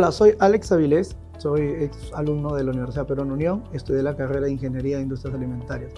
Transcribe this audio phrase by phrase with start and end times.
[0.00, 4.46] Hola, soy Alex Avilés, soy ex alumno de la Universidad Perón Unión, estudié la carrera
[4.46, 5.92] de Ingeniería de Industrias Alimentarias.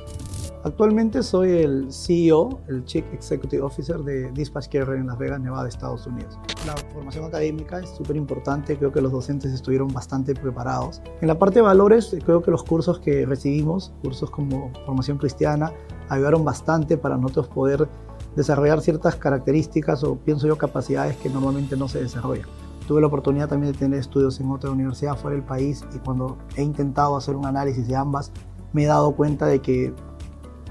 [0.65, 5.69] Actualmente soy el CEO, el Chief Executive Officer de Dispatch Care en Las Vegas, Nevada,
[5.69, 6.37] Estados Unidos.
[6.67, 11.01] La formación académica es súper importante, creo que los docentes estuvieron bastante preparados.
[11.21, 15.73] En la parte de valores, creo que los cursos que recibimos, cursos como formación cristiana,
[16.09, 17.89] ayudaron bastante para nosotros poder
[18.35, 22.49] desarrollar ciertas características o pienso yo capacidades que normalmente no se desarrollan.
[22.93, 26.37] Tuve la oportunidad también de tener estudios en otra universidad fuera del país y cuando
[26.57, 28.33] he intentado hacer un análisis de ambas,
[28.75, 29.95] me he dado cuenta de que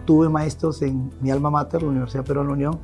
[0.05, 2.79] tuve maestros en mi alma mater, la Universidad Perón Unión,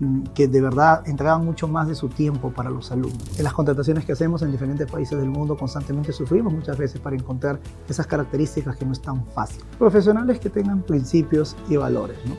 [0.00, 3.38] mm, que de verdad entregaban mucho más de su tiempo para los alumnos.
[3.38, 7.14] En las contrataciones que hacemos en diferentes países del mundo constantemente sufrimos muchas veces para
[7.14, 9.62] encontrar esas características que no es tan fácil.
[9.78, 12.18] Profesionales que tengan principios y valores.
[12.26, 12.34] ¿no?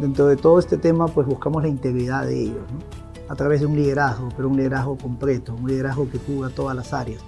[0.00, 2.66] Dentro de todo este tema pues buscamos la integridad de ellos.
[2.72, 2.97] ¿no?
[3.28, 6.92] A través de un liderazgo, pero un liderazgo completo, un liderazgo que cubra todas las
[6.92, 7.22] áreas.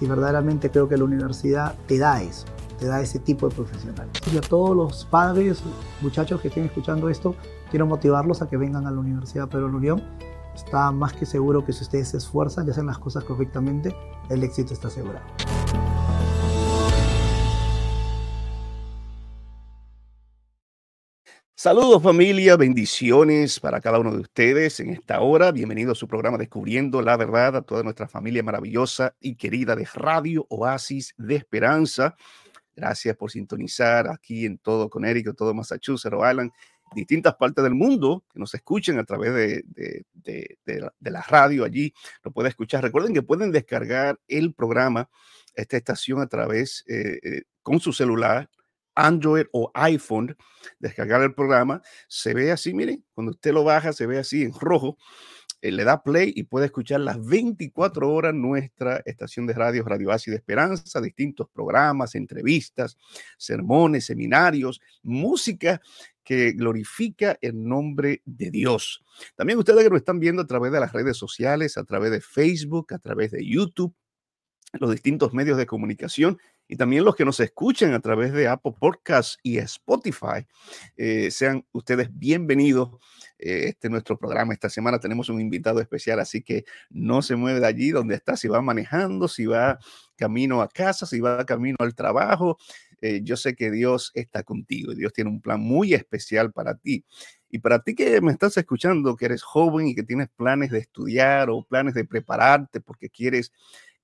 [0.00, 2.46] Y verdaderamente creo que la universidad te da eso,
[2.78, 4.12] te da ese tipo de profesionales.
[4.32, 5.62] Y a todos los padres,
[6.02, 7.34] muchachos que estén escuchando esto,
[7.70, 10.02] quiero motivarlos a que vengan a la Universidad Pedro Unión.
[10.54, 13.94] Está más que seguro que si ustedes se esfuerzan y hacen las cosas correctamente,
[14.28, 15.24] el éxito está asegurado.
[21.66, 25.50] Saludos familia, bendiciones para cada uno de ustedes en esta hora.
[25.50, 29.84] Bienvenido a su programa Descubriendo la Verdad, a toda nuestra familia maravillosa y querida de
[29.92, 32.14] Radio Oasis de Esperanza.
[32.76, 36.52] Gracias por sintonizar aquí en todo Connecticut, todo Massachusetts, Rhode Island,
[36.94, 41.92] distintas partes del mundo que nos escuchen a través de, la radio allí.
[42.22, 42.84] Lo pueden escuchar.
[42.84, 45.10] Recuerden que pueden descargar el programa,
[45.52, 48.48] esta estación a través eh, eh, con su celular
[48.96, 50.36] Android o iPhone,
[50.78, 54.52] descargar el programa, se ve así, miren, cuando usted lo baja, se ve así en
[54.52, 54.98] rojo,
[55.62, 60.12] eh, le da play y puede escuchar las 24 horas nuestra estación de radio, Radio
[60.12, 62.96] Así de Esperanza, distintos programas, entrevistas,
[63.38, 65.80] sermones, seminarios, música
[66.22, 69.02] que glorifica el nombre de Dios.
[69.34, 72.20] También ustedes que lo están viendo a través de las redes sociales, a través de
[72.20, 73.94] Facebook, a través de YouTube,
[74.72, 78.74] los distintos medios de comunicación y también los que nos escuchen a través de Apple
[78.78, 80.46] Podcasts y Spotify.
[80.96, 82.90] Eh, sean ustedes bienvenidos.
[83.38, 84.52] Eh, este es nuestro programa.
[84.52, 88.36] Esta semana tenemos un invitado especial, así que no se mueve de allí donde está,
[88.36, 89.78] si va manejando, si va
[90.16, 92.58] camino a casa, si va camino al trabajo.
[93.00, 96.76] Eh, yo sé que Dios está contigo y Dios tiene un plan muy especial para
[96.76, 97.04] ti.
[97.48, 100.78] Y para ti que me estás escuchando, que eres joven y que tienes planes de
[100.78, 103.52] estudiar o planes de prepararte porque quieres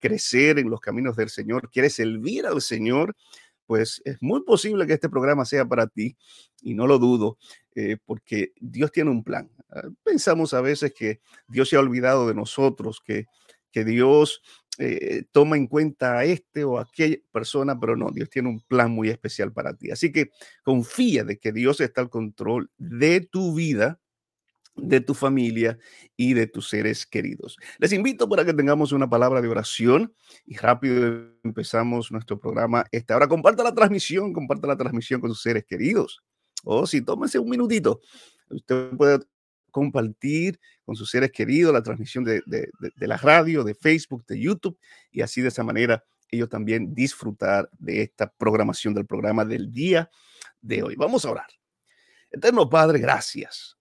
[0.02, 3.14] crecer en los caminos del Señor, quieres servir al Señor,
[3.66, 6.16] pues es muy posible que este programa sea para ti
[6.60, 7.38] y no lo dudo,
[7.76, 9.48] eh, porque Dios tiene un plan.
[9.70, 13.26] Ah, pensamos a veces que Dios se ha olvidado de nosotros, que,
[13.70, 14.42] que Dios
[14.78, 18.60] eh, toma en cuenta a este o a aquella persona, pero no, Dios tiene un
[18.60, 19.92] plan muy especial para ti.
[19.92, 20.30] Así que
[20.64, 24.00] confía de que Dios está al control de tu vida
[24.76, 25.78] de tu familia
[26.16, 27.56] y de tus seres queridos.
[27.78, 30.14] Les invito para que tengamos una palabra de oración
[30.46, 32.84] y rápido empezamos nuestro programa.
[32.90, 36.22] Esta hora comparta la transmisión, comparta la transmisión con sus seres queridos.
[36.64, 38.00] O si tómense un minutito,
[38.48, 39.18] usted puede
[39.70, 44.78] compartir con sus seres queridos la transmisión de, de, la radio, de Facebook, de YouTube
[45.10, 50.10] y así de esa manera ellos también disfrutar de esta programación del programa del día
[50.60, 50.96] de hoy.
[50.96, 51.48] Vamos a orar.
[52.30, 53.76] Eterno Padre, gracias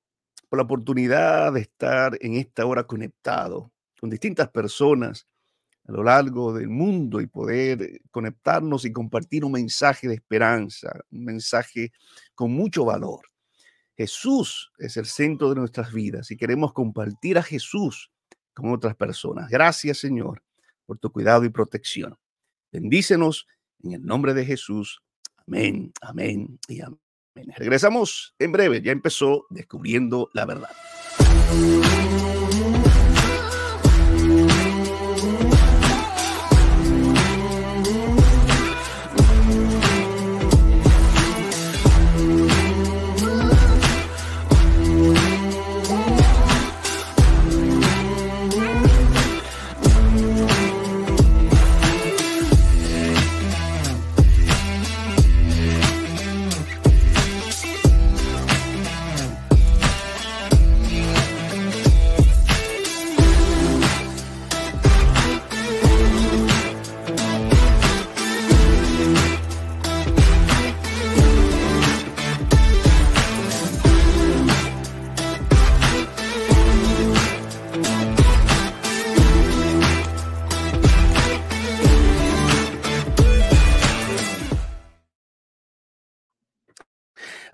[0.52, 5.26] por la oportunidad de estar en esta hora conectado con distintas personas
[5.88, 11.24] a lo largo del mundo y poder conectarnos y compartir un mensaje de esperanza, un
[11.24, 11.94] mensaje
[12.36, 13.22] con mucho valor.
[13.96, 18.12] Jesús es el centro de nuestras vidas y queremos compartir a Jesús
[18.54, 19.50] con otras personas.
[19.50, 20.44] Gracias, Señor,
[20.86, 22.18] por tu cuidado y protección.
[22.74, 23.48] Bendícenos
[23.86, 25.02] en el nombre de Jesús.
[25.48, 27.01] Amén, amén y amén.
[27.36, 30.70] Regresamos en breve, ya empezó descubriendo la verdad.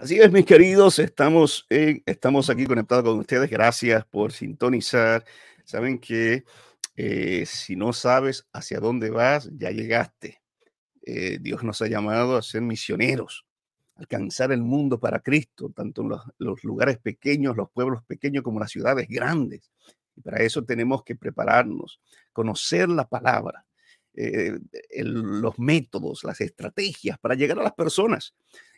[0.07, 3.49] Así es, mis queridos, estamos, estamos aquí conectados con ustedes.
[3.49, 5.25] Gracias por sintonizar.
[5.65, 6.45] Saben que
[6.95, 10.41] eh, si no sabes hacia dónde vas, ya llegaste.
[11.01, 13.45] Eh, Dios nos ha llamado a ser misioneros,
[13.95, 18.71] alcanzar el mundo para Cristo, tanto en los, lugares pequeños, los pueblos pequeños, como las
[18.71, 19.73] ciudades grandes.
[20.15, 21.99] Y para eso tenemos que prepararnos,
[22.31, 23.65] conocer la palabra,
[24.13, 24.57] eh,
[25.03, 28.33] los métodos, las estrategias para llegar a las personas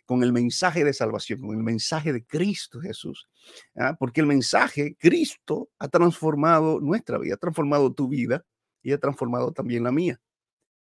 [0.10, 3.30] con el mensaje de salvación, con el mensaje de Cristo Jesús.
[3.76, 3.96] ¿ah?
[4.00, 8.44] Porque el mensaje, Cristo, ha transformado nuestra vida, ha transformado tu vida
[8.82, 10.20] y ha transformado también la mía.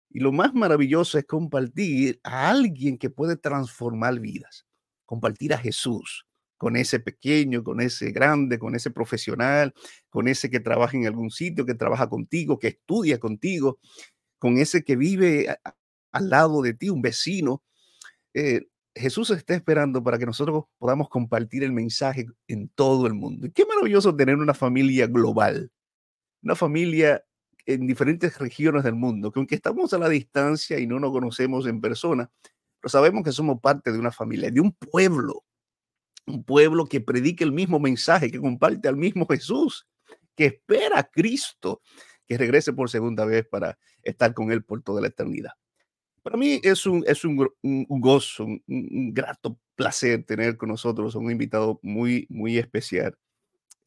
[0.10, 4.66] Y lo más maravilloso es compartir a alguien que puede transformar vidas,
[5.06, 6.26] compartir a Jesús
[6.56, 9.74] con ese pequeño, con ese grande, con ese profesional,
[10.10, 13.80] con ese que trabaja en algún sitio, que trabaja contigo, que estudia contigo,
[14.38, 15.54] con ese que vive
[16.14, 17.62] al lado de ti, un vecino.
[18.34, 18.62] Eh,
[19.00, 23.48] Jesús está esperando para que nosotros podamos compartir el mensaje en todo el mundo.
[23.54, 25.72] Qué maravilloso tener una familia global,
[26.44, 27.24] una familia
[27.66, 31.66] en diferentes regiones del mundo, que aunque estamos a la distancia y no nos conocemos
[31.68, 32.30] en persona,
[32.82, 35.44] pero sabemos que somos parte de una familia, de un pueblo,
[36.26, 39.88] un pueblo que predica el mismo mensaje, que comparte al mismo Jesús,
[40.36, 41.82] que espera a Cristo
[42.28, 45.54] que regrese por segunda vez para estar con Él por toda la eternidad.
[46.30, 47.36] Para mí es un, es un,
[47.90, 53.18] gozo, un, grato placer tener con nosotros a un invitado muy, muy especial,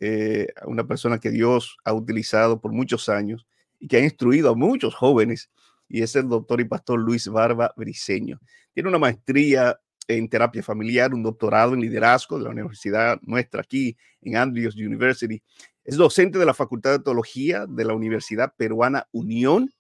[0.00, 3.46] eh, una persona que Dios ha utilizado por muchos años
[3.78, 5.52] y que ha instruido a muchos jóvenes,
[5.88, 8.40] y es el doctor y pastor Luis Barba Briseño.
[8.74, 9.78] Tiene una maestría
[10.08, 15.40] en terapia familiar, un doctorado en liderazgo de la universidad nuestra aquí en Andrews University.
[15.84, 19.72] Es docente de la Facultad de Teología de la Universidad Peruana Unión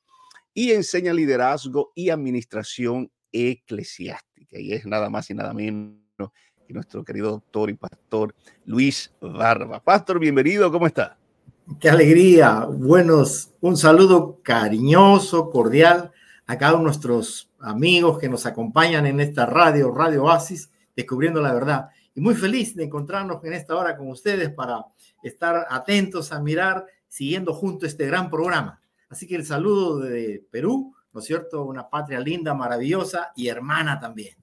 [0.54, 4.58] y enseña liderazgo y administración eclesiástica.
[4.58, 5.98] Y es nada más y nada menos
[6.66, 8.34] que nuestro querido doctor y pastor
[8.64, 9.82] Luis Barba.
[9.82, 11.18] Pastor, bienvenido, ¿cómo está?
[11.80, 12.66] Qué alegría.
[12.66, 16.12] Buenos, un saludo cariñoso, cordial
[16.46, 21.40] a cada uno de nuestros amigos que nos acompañan en esta radio, Radio Oasis, descubriendo
[21.40, 21.88] la verdad.
[22.14, 24.84] Y muy feliz de encontrarnos en esta hora con ustedes para
[25.22, 28.81] estar atentos a mirar, siguiendo junto este gran programa.
[29.12, 31.64] Así que el saludo de Perú, ¿no es cierto?
[31.64, 34.34] Una patria linda, maravillosa y hermana también.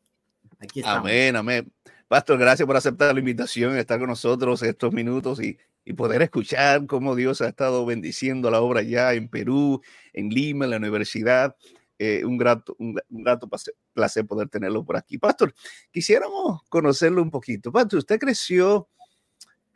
[0.60, 1.00] Aquí estamos.
[1.00, 1.74] Amén, amén.
[2.08, 6.86] Pastor, gracias por aceptar la invitación, estar con nosotros estos minutos y, y poder escuchar
[6.86, 9.82] cómo Dios ha estado bendiciendo la obra ya en Perú,
[10.14, 11.56] en Lima, en la universidad.
[11.98, 13.50] Eh, un, grato, un, grato
[13.92, 15.18] placer poder tenerlo por aquí.
[15.18, 15.52] Pastor,
[15.92, 17.72] quisiéramos conocerlo un poquito.
[17.72, 18.88] Pastor, usted creció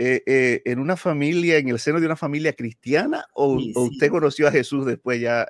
[0.05, 4.49] eh, eh, en una familia, en el seno de una familia cristiana, o, usted conoció
[4.49, 5.47] a Jesús después ya?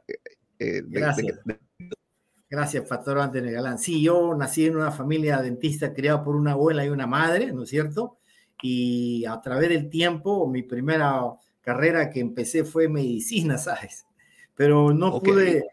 [0.60, 1.39] Eh, Gracias.
[2.48, 3.79] Gracias, Pastor Antonio Galán.
[3.79, 7.63] Sí, yo nací en una familia dentista criada por una abuela y una madre, ¿no
[7.63, 8.19] es cierto?
[8.62, 11.19] Y a través del tiempo, mi primera
[11.62, 14.05] carrera que empecé fue medicina, ¿sabes?
[14.55, 15.65] Pero no pude,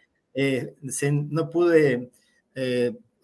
[1.03, 2.11] no pude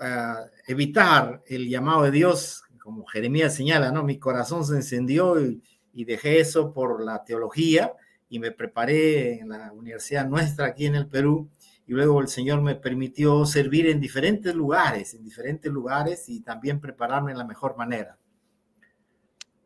[0.00, 4.04] ah, evitar el llamado de Dios como Jeremías señala, ¿no?
[4.04, 5.60] Mi corazón se encendió y,
[6.04, 7.92] dejé eso por la teología
[8.28, 11.50] y me preparé en la universidad nuestra aquí en el Perú
[11.84, 16.78] y luego el Señor me permitió servir en diferentes lugares, en diferentes lugares y también
[16.78, 18.18] prepararme de la mejor manera.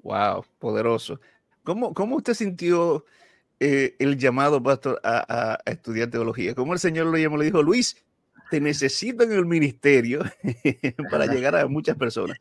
[0.02, 1.20] Wow, poderoso.
[1.62, 3.04] ¿Cómo, cómo usted sintió
[3.58, 6.54] eh, el llamado, pastor, a, estudiar teología?
[6.54, 7.36] ¿Cómo el Señor lo llamó?
[7.36, 8.02] Le dijo, Luis,
[8.50, 10.22] te necesito en el ministerio
[11.10, 12.38] para llegar a muchas personas.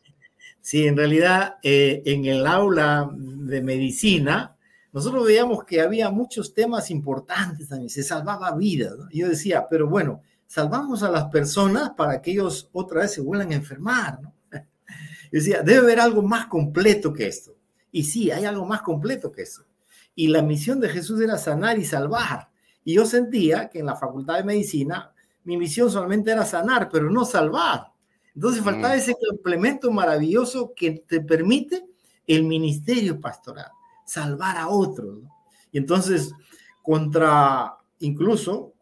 [0.62, 4.56] Sí, en realidad eh, en el aula de medicina,
[4.92, 8.94] nosotros veíamos que había muchos temas importantes también, se salvaba vidas.
[9.12, 13.51] Yo decía, pero bueno, salvamos a las personas para que ellos otra vez se vuelvan
[13.51, 14.20] a enfermar.
[14.51, 14.60] Yo
[15.32, 17.56] decía, debe haber algo más completo que esto.
[17.92, 19.63] Y sí, hay algo más completo que eso.
[20.16, 22.50] Y la misión de Jesús era sanar y salvar.
[22.84, 25.13] Y yo sentía que en la facultad de medicina
[25.44, 27.92] mi misión solamente era sanar, pero no salvar.
[28.39, 31.86] Entonces faltaba ese complemento maravilloso que te permite
[32.25, 33.69] el ministerio pastoral,
[34.05, 35.19] salvar a otros.
[35.74, 36.34] Y entonces,
[36.81, 38.75] contra, incluso,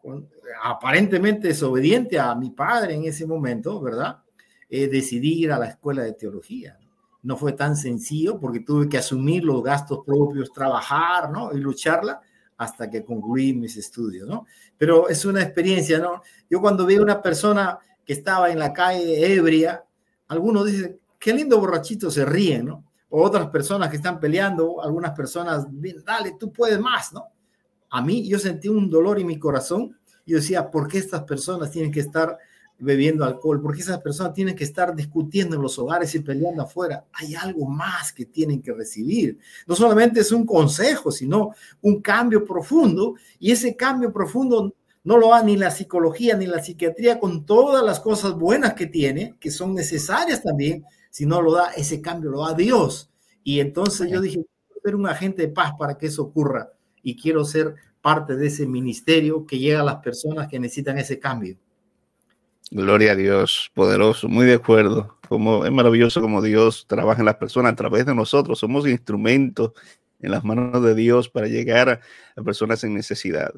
[0.62, 4.22] aparentemente desobediente a mi padre en ese momento, ¿verdad?
[4.70, 6.78] Eh, decidí ir a la escuela de teología.
[7.24, 7.36] ¿no?
[7.36, 11.52] fue tan sencillo porque tuve que asumir los gastos propios, trabajar, ¿no?
[11.52, 12.20] Y lucharla
[12.56, 14.46] hasta que concluí mis estudios, ¿no?
[14.76, 16.22] Pero es una experiencia, ¿no?
[16.48, 19.84] Yo cuando veo una persona que estaba en la calle ebria,
[20.28, 22.86] algunos dicen, qué lindo borrachito se ríe, ¿no?
[23.10, 25.66] O otras personas que están peleando, algunas personas,
[26.06, 27.26] dale, tú puedes más, ¿no?
[27.90, 31.70] A mí yo sentí un dolor en mi corazón yo decía, ¿por qué estas personas
[31.70, 32.38] tienen que estar
[32.78, 37.04] bebiendo alcohol, porque esas personas tienen que estar discutiendo en los hogares y peleando afuera.
[37.12, 39.38] Hay algo más que tienen que recibir.
[39.66, 41.50] No solamente es un consejo, sino
[41.82, 44.74] un cambio profundo, y ese cambio profundo
[45.08, 48.84] no lo da ni la psicología ni la psiquiatría con todas las cosas buenas que
[48.84, 53.10] tiene, que son necesarias también, sino lo da ese cambio, lo da Dios.
[53.42, 57.16] Y entonces yo dije, quiero ser un agente de paz para que eso ocurra y
[57.16, 61.56] quiero ser parte de ese ministerio que llega a las personas que necesitan ese cambio.
[62.70, 65.16] Gloria a Dios, poderoso, muy de acuerdo.
[65.26, 68.58] Como es maravilloso como Dios trabaja en las personas a través de nosotros.
[68.58, 69.72] Somos instrumentos
[70.20, 72.02] en las manos de Dios para llegar
[72.36, 73.54] a, personas en necesidad.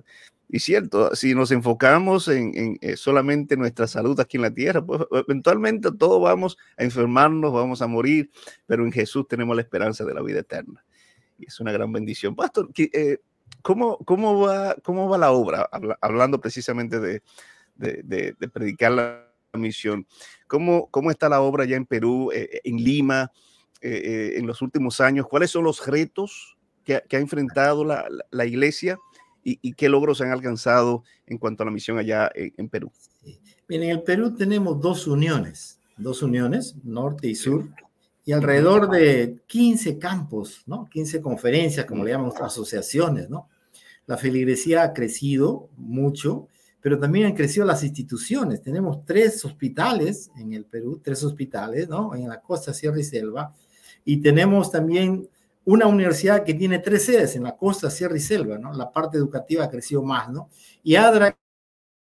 [0.53, 5.03] Y cierto, si nos enfocamos en, eh, solamente nuestra salud aquí en la tierra, pues
[5.13, 8.31] eventualmente todos vamos a enfermarnos, vamos a morir,
[8.67, 10.85] pero en Jesús tenemos la esperanza de la vida eterna.
[11.39, 12.35] Y es una gran bendición.
[12.35, 13.19] Pastor, eh,
[13.63, 15.71] ¿cómo, cómo, va, ¿cómo va la obra?
[16.01, 17.23] Hablando precisamente de,
[17.77, 20.05] de, predicar la misión.
[20.49, 23.31] ¿Cómo, ¿Cómo está la obra ya en Perú, eh, en Lima?
[23.83, 25.27] En los últimos años?
[25.27, 28.99] ¿Cuáles son los retos que, ha enfrentado la, la iglesia
[29.43, 32.91] y, qué logros han alcanzado en cuanto a la misión allá en, Perú?
[33.69, 37.69] Bien, en el Perú tenemos dos uniones, dos uniones, norte y sur,
[38.25, 40.89] y alrededor de 15 campos, ¿no?
[40.91, 43.49] 15 conferencias, como le llamamos, asociaciones, ¿no?
[44.07, 46.49] La feligresía ha crecido mucho,
[46.81, 48.63] pero también han crecido las instituciones.
[48.63, 52.15] Tenemos tres hospitales en el Perú, tres hospitales, ¿no?
[52.15, 53.55] En la costa, Sierra y Selva,
[54.05, 55.29] y tenemos también
[55.71, 58.73] una universidad que tiene tres sedes en la costa, Sierra y Selva, ¿no?
[58.73, 60.49] La parte educativa ha crecido más, ¿no?
[60.83, 61.39] Y ADRA,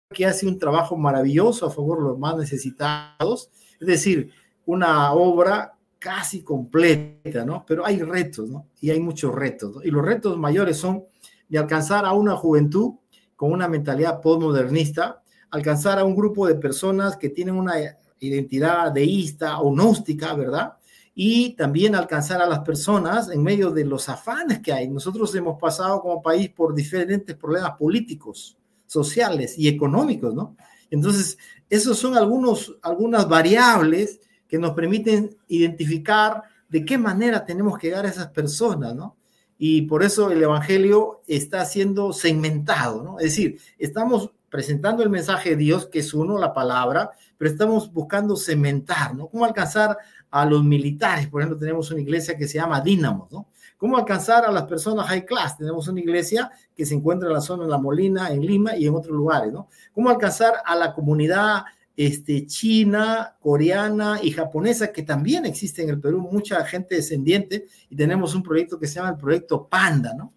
[0.08, 4.30] que hace un trabajo maravilloso a favor de los más necesitados, es decir,
[4.64, 7.64] una obra casi completa, ¿no?
[7.66, 8.68] Pero hay retos, ¿no?
[8.80, 9.82] Y hay muchos retos, ¿no?
[9.82, 11.04] Y los retos mayores son
[11.46, 12.94] de alcanzar a una juventud
[13.36, 17.74] con una mentalidad postmodernista, alcanzar a un grupo de personas que tienen una
[18.18, 20.72] identidad deísta o gnóstica, ¿verdad?
[21.14, 24.88] Y también alcanzar a las personas en medio de los afanes que hay.
[24.88, 30.56] Nosotros hemos pasado como país por diferentes problemas políticos, sociales y económicos, ¿no?
[30.90, 31.38] Entonces,
[31.68, 38.06] esos son algunos, algunas variables que nos permiten identificar de qué manera tenemos que llegar
[38.06, 39.16] a esas personas, ¿no?
[39.58, 43.18] Y por eso el Evangelio está siendo segmentado, ¿no?
[43.18, 47.90] Es decir, estamos presentando el mensaje de Dios, que es uno, la palabra, pero estamos
[47.90, 49.28] buscando cementar, ¿no?
[49.28, 49.96] ¿Cómo alcanzar
[50.32, 51.28] a los militares.
[51.28, 53.46] Por ejemplo, tenemos una iglesia que se llama Dínamos, ¿no?
[53.76, 55.58] ¿Cómo alcanzar a las personas high class?
[55.58, 58.86] Tenemos una iglesia que se encuentra en la zona de La Molina, en Lima y
[58.86, 59.68] en otros lugares, ¿no?
[59.92, 66.00] ¿Cómo alcanzar a la comunidad este, china, coreana y japonesa que también existe en el
[66.00, 70.32] Perú, mucha gente descendiente y tenemos un proyecto que se llama el proyecto Panda, ¿no?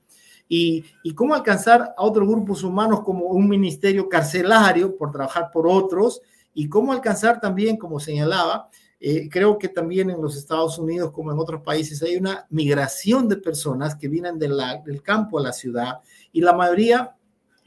[0.49, 5.67] Y, y, cómo alcanzar a otros grupos humanos como un ministerio carcelario por trabajar por
[5.67, 6.21] otros
[6.53, 8.69] y cómo alcanzar también, como señalaba,
[9.07, 13.29] eh, creo que también en los Estados Unidos, como en otros países, hay una migración
[13.29, 15.99] de personas que vienen del campo a la ciudad
[16.31, 17.15] y la mayoría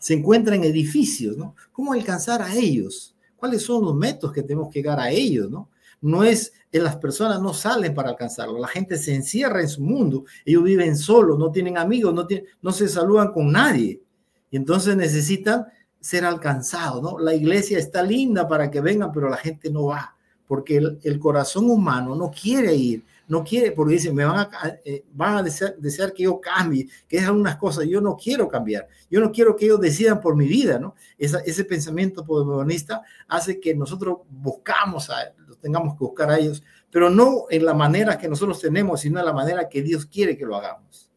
[0.00, 1.54] se encuentra en edificios, ¿no?
[1.70, 3.14] ¿Cómo alcanzar a ellos?
[3.36, 5.70] ¿Cuáles son los métodos que tenemos que llegar a ellos, ¿no?
[6.00, 9.80] No es, que las personas no salen para alcanzarlo, la gente se encierra en su
[9.80, 14.02] mundo, ellos viven solos, no tienen amigos, no, tienen, no se saludan con nadie.
[14.50, 15.66] Y entonces necesitan
[16.00, 17.16] ser alcanzados, ¿no?
[17.16, 20.17] La iglesia está linda para que vengan, pero la gente no va
[20.48, 24.50] porque el, corazón humano no quiere ir, no quiere, porque dicen, me van a,
[24.82, 28.88] eh, van a desear, que yo cambie, que es algunas cosas, yo no quiero cambiar,
[29.10, 30.94] yo no quiero que ellos decidan por mi vida, ¿no?
[31.18, 37.44] ese pensamiento postmodernista hace que nosotros buscamos a, tengamos que buscar a ellos, pero no
[37.50, 40.56] en la manera que nosotros tenemos, sino en la manera que Dios quiere que lo
[40.56, 41.10] hagamos.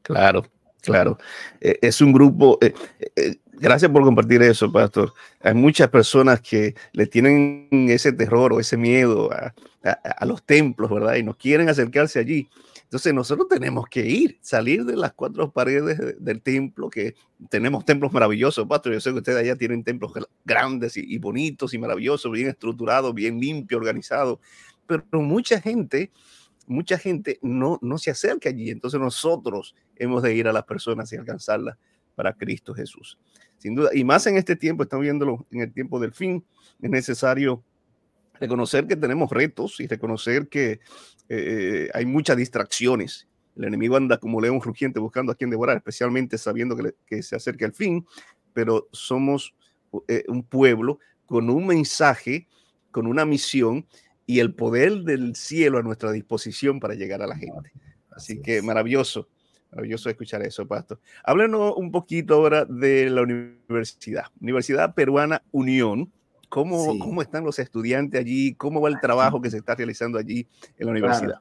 [0.00, 0.42] Claro,
[0.80, 1.18] claro.
[1.60, 2.72] Eh, es un grupo, eh,
[3.60, 5.12] Gracias por compartir eso, pastor.
[5.40, 9.52] Hay muchas personas que le tienen ese terror o ese miedo a,
[10.24, 11.16] los templos, ¿verdad?
[11.16, 12.48] Y no quieren acercarse allí.
[12.82, 17.14] Entonces nosotros tenemos que ir, salir de las cuatro paredes del templo, que
[17.50, 18.92] tenemos templos maravillosos, pastor.
[18.92, 20.12] Yo sé que ustedes allá tienen templos
[20.44, 24.38] grandes y, y bonitos y maravillosos, bien estructurados, bien limpios, organizados.
[24.86, 26.12] Pero mucha gente,
[26.66, 28.70] mucha gente no, no se acerca allí.
[28.70, 31.76] Entonces nosotros hemos de ir a las personas y alcanzarlas
[32.14, 33.18] para Cristo Jesús
[33.58, 33.90] sin duda.
[33.92, 36.44] Y más en este tiempo, estamos viéndolo en el tiempo del fin,
[36.80, 37.62] es necesario
[38.40, 40.80] reconocer que tenemos retos y reconocer que
[41.28, 43.28] eh, hay muchas distracciones.
[43.56, 47.66] El enemigo anda como león rugiente buscando a quien devorar, especialmente sabiendo que, se acerca
[47.66, 48.06] el fin,
[48.52, 49.54] pero somos
[50.06, 52.46] eh, un pueblo con un mensaje,
[52.92, 53.86] con una misión
[54.26, 57.72] y el poder del cielo a nuestra disposición para llegar a la gente.
[58.10, 59.28] Así que maravilloso
[59.70, 60.98] Maravilloso escuchar eso, Pastor.
[61.24, 64.24] Háblenos un poquito ahora de la universidad.
[64.40, 66.10] Universidad Peruana Unión.
[66.48, 68.54] ¿Cómo, ¿Cómo están los estudiantes allí?
[68.54, 70.46] ¿Cómo va el trabajo que se está realizando allí
[70.78, 71.40] en la universidad?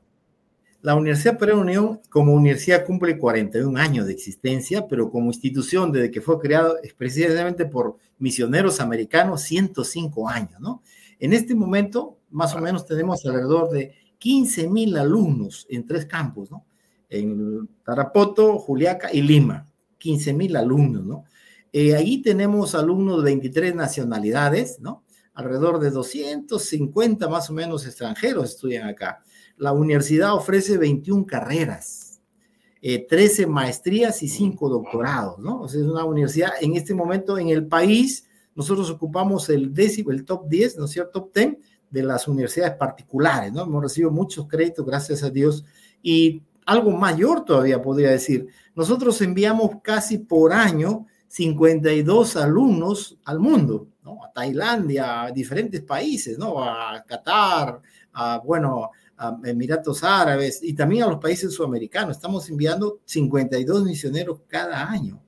[0.82, 6.12] La Universidad Peruana Unión como universidad cumple 41 años de existencia, pero como institución desde
[6.12, 10.84] que fue creado precisamente por misioneros americanos, 105 años, ¿no?
[11.20, 16.52] En este momento, más o menos, tenemos alrededor de 15 mil alumnos en tres campos,
[16.52, 16.64] ¿no?
[17.10, 21.24] En Tarapoto, Juliaca y Lima, 15 mil alumnos, ¿no?
[21.74, 25.04] Eh, ahí tenemos alumnos de 23 nacionalidades, ¿no?
[25.34, 29.24] Alrededor de 250 más o menos extranjeros estudian acá.
[29.58, 32.22] La universidad ofrece 21 carreras,
[32.82, 35.62] 13 eh, maestrías y 5 doctorados, ¿no?
[35.62, 40.12] O sea, es una universidad en este momento en el país, nosotros ocupamos el décimo,
[40.12, 41.22] el top 10, ¿no es cierto?
[41.22, 41.58] Top 10
[41.90, 43.64] de las universidades particulares, ¿no?
[43.64, 45.64] Hemos recibido muchos créditos, gracias a Dios,
[46.02, 48.48] y algo mayor todavía podría decir.
[48.76, 54.24] Nosotros enviamos casi por año 52 alumnos al mundo, ¿no?
[54.24, 56.62] A Tailandia, a diferentes países, ¿no?
[56.62, 57.82] A Qatar,
[58.14, 62.18] a, bueno, a Emiratos Árabes y también a los países sudamericanos.
[62.18, 65.22] Estamos enviando 52 misioneros cada año.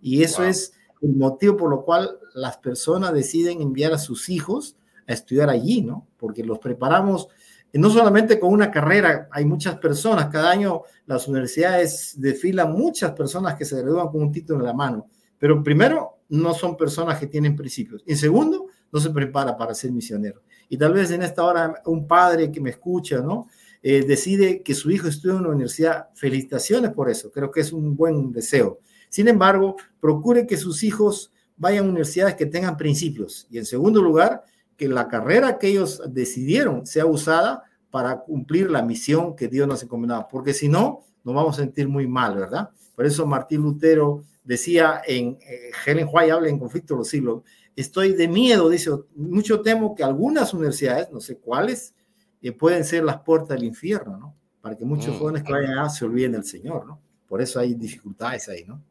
[0.00, 0.72] Y eso es
[1.02, 4.76] el motivo por lo cual las personas deciden enviar a sus hijos
[5.06, 6.06] a estudiar allí, ¿no?
[6.16, 7.28] Porque los preparamos
[7.78, 13.54] no solamente con una carrera, hay muchas personas, cada año las universidades desfilan muchas personas
[13.54, 17.26] que se gradúan con un título en la mano, pero primero, no son personas que
[17.26, 18.02] tienen principios.
[18.06, 20.42] Y segundo, no se prepara para ser misionero.
[20.68, 23.48] Y tal vez en esta hora un padre que me escucha, ¿no?
[23.82, 26.08] Eh, decide que su hijo estudie en una universidad.
[26.14, 28.80] Felicitaciones por eso, creo que es un buen deseo.
[29.08, 33.46] Sin embargo, procure que sus hijos vayan a universidades que tengan principios.
[33.50, 34.42] Y en segundo lugar,
[34.76, 37.62] que la carrera que ellos decidieron sea usada
[37.96, 41.88] para cumplir la misión que Dios nos encomendaba, porque si no, nos vamos a sentir
[41.88, 42.68] muy mal, ¿verdad?
[42.94, 47.42] Por eso Martín Lutero decía en eh, Helen White habla en Conflicto de los Siglos,
[47.74, 51.94] estoy de miedo, dice, mucho temo que algunas universidades, no sé cuáles,
[52.42, 54.36] eh, pueden ser las puertas del infierno, ¿no?
[54.60, 57.00] Para que muchos mm, jóvenes que vayan allá se olviden del Señor, ¿no?
[57.26, 58.82] Por eso hay dificultades ahí, ¿no?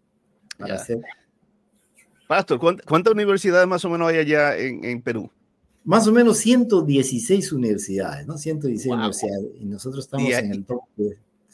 [2.27, 5.29] Pastor, ¿cuántas universidades más o menos hay allá en, Perú?
[5.85, 8.37] Más o menos 116 universidades, ¿no?
[8.37, 9.51] 116 universidades.
[9.59, 10.81] Y nosotros estamos en el top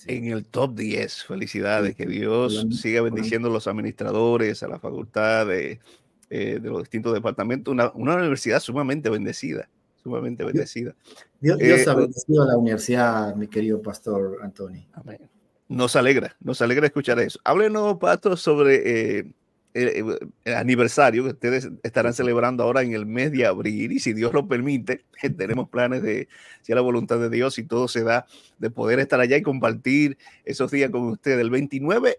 [0.08, 1.24] en el top 10.
[1.26, 1.96] Felicidades.
[1.96, 5.80] Que Dios siga bendiciendo a los administradores, a la facultad de,
[6.30, 7.72] eh, de los distintos departamentos.
[7.72, 9.70] Una, una, universidad sumamente bendecida.
[10.02, 10.96] Sumamente bendecida.
[11.39, 14.84] Dios, Dios ha eh, bendecido a la universidad, mi querido pastor Antonio.
[15.67, 17.39] Nos alegra, nos alegra escuchar eso.
[17.44, 19.34] Háblenos, Pastor, sobre eh,
[19.73, 24.34] el, aniversario que ustedes estarán celebrando ahora en el mes de abril y si Dios
[24.34, 25.05] lo permite,
[25.38, 26.27] tenemos planes de,
[26.62, 28.25] si es la voluntad de Dios y todo se da,
[28.60, 32.17] de poder estar allá y compartir esos días con ustedes, el 29,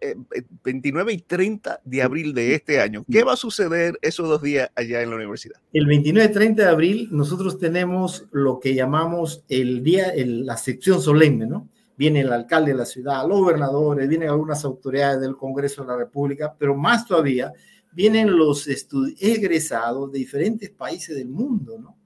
[0.64, 3.04] 29 eh, y 30 de abril de este año.
[3.10, 5.56] ¿Qué va a suceder esos dos días allá en la universidad?
[5.72, 11.00] El 29 y 30 de abril nosotros tenemos lo que llamamos el día, la sección
[11.00, 11.68] solemne, ¿no?
[11.96, 15.96] Viene el alcalde de la ciudad, los gobernadores, vienen algunas autoridades del Congreso de la
[15.96, 17.52] República, pero más todavía
[17.92, 18.66] vienen los
[19.20, 21.96] egresados de diferentes países del mundo, ¿no?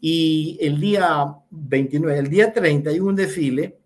[0.00, 3.78] Y el día 29, el día 30 hay un desfile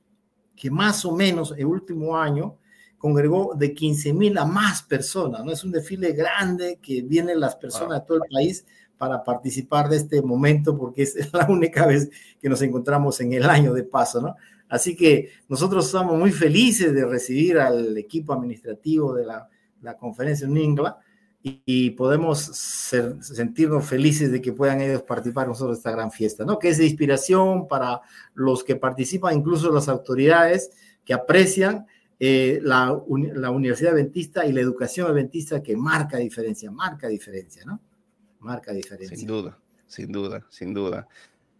[0.54, 2.58] que más o menos el último año
[2.98, 5.52] congregó de 15 mil a más personas, ¿no?
[5.52, 8.64] Es un desfile grande que vienen las personas de todo el país
[8.96, 12.08] para participar de este momento porque es la única vez
[12.40, 14.36] que nos encontramos en el año de paso, ¿no?
[14.74, 19.48] Así que nosotros estamos muy felices de recibir al equipo administrativo de la,
[20.00, 20.98] conferencia en Ingla
[21.40, 26.58] y, podemos sentirnos felices de que puedan ellos participar nosotros de esta gran fiesta, ¿no?
[26.58, 28.00] Que es de inspiración para
[28.34, 30.72] los que participan, incluso las autoridades
[31.04, 31.86] que aprecian
[32.18, 33.00] eh, la,
[33.34, 37.80] la, Universidad Adventista y la educación adventista que marca diferencia, marca diferencia, ¿no?
[38.40, 39.16] Marca diferencia.
[39.16, 39.56] Sin duda,
[39.86, 41.06] sin duda, sin duda.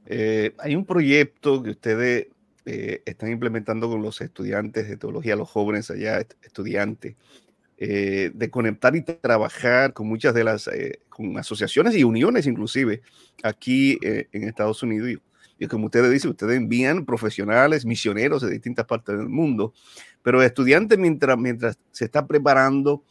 [0.07, 2.27] Eh, hay un proyecto que ustedes
[2.67, 7.15] eh, están implementando con los estudiantes de teología, los jóvenes allá, estudiantes,
[7.77, 13.03] eh, de conectar y trabajar con muchas de las eh, con asociaciones y uniones inclusive
[13.43, 15.21] aquí en Estados Unidos.
[15.59, 19.73] Y, como ustedes dicen, ustedes envían profesionales, misioneros de distintas partes del mundo,
[20.23, 23.05] pero estudiantes mientras, mientras se está preparando,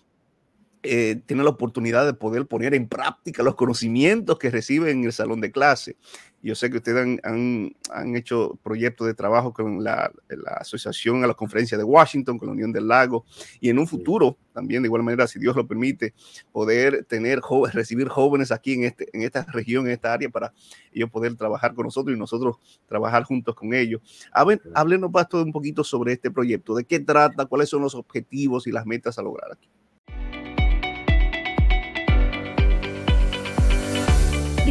[0.84, 5.14] eh, tienen la oportunidad de poder poner en práctica los conocimientos que reciben en el
[5.14, 5.96] salón de clase.
[6.42, 11.28] Yo sé que ustedes han, han, hecho proyectos de trabajo con la, la, Asociación a
[11.28, 13.24] la Conferencia de Washington, con la Unión del Lago,
[13.62, 16.14] y en un futuro también, de igual manera, si Dios lo permite,
[16.52, 20.54] poder tener jóvenes, recibir jóvenes aquí en, este, en esta región, en esta área, para
[20.92, 24.02] ellos poder trabajar con nosotros y nosotros trabajar juntos con ellos.
[24.34, 28.74] Háblenos, Pastor, un poquito sobre este proyecto, de qué trata, cuáles son los objetivos y
[28.74, 29.70] las metas a lograr aquí.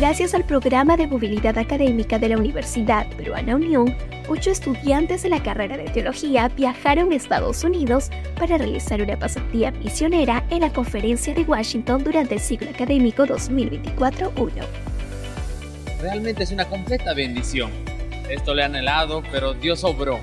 [0.03, 5.41] Gracias al programa de movilidad académica de la Universidad Peruana Unión, ocho estudiantes de la
[5.45, 11.33] carrera de teología viajaron a Estados Unidos para realizar una pasantía misionera en la conferencia
[11.35, 14.65] de Washington durante el ciclo académico 2024-1.
[16.01, 17.71] Realmente es una completa bendición.
[18.29, 20.19] Esto le han helado, pero Dios obró.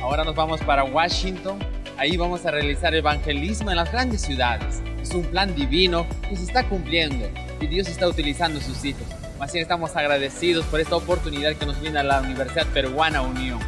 [0.00, 1.58] Ahora nos vamos para Washington.
[1.98, 4.80] Ahí vamos a realizar evangelismo en las grandes ciudades.
[5.02, 7.26] Es un plan divino que se está cumpliendo
[7.60, 9.06] y Dios está utilizando sus hijos.
[9.38, 13.58] Más bien estamos agradecidos por esta oportunidad que nos brinda la Universidad Peruana Unión.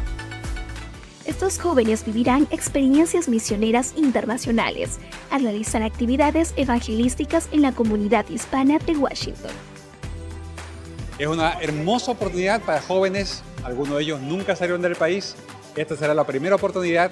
[1.25, 4.97] Estos jóvenes vivirán experiencias misioneras internacionales
[5.29, 9.51] al realizar actividades evangelísticas en la comunidad hispana de Washington.
[11.19, 15.35] Es una hermosa oportunidad para jóvenes, algunos de ellos nunca salieron del país.
[15.75, 17.11] Esta será la primera oportunidad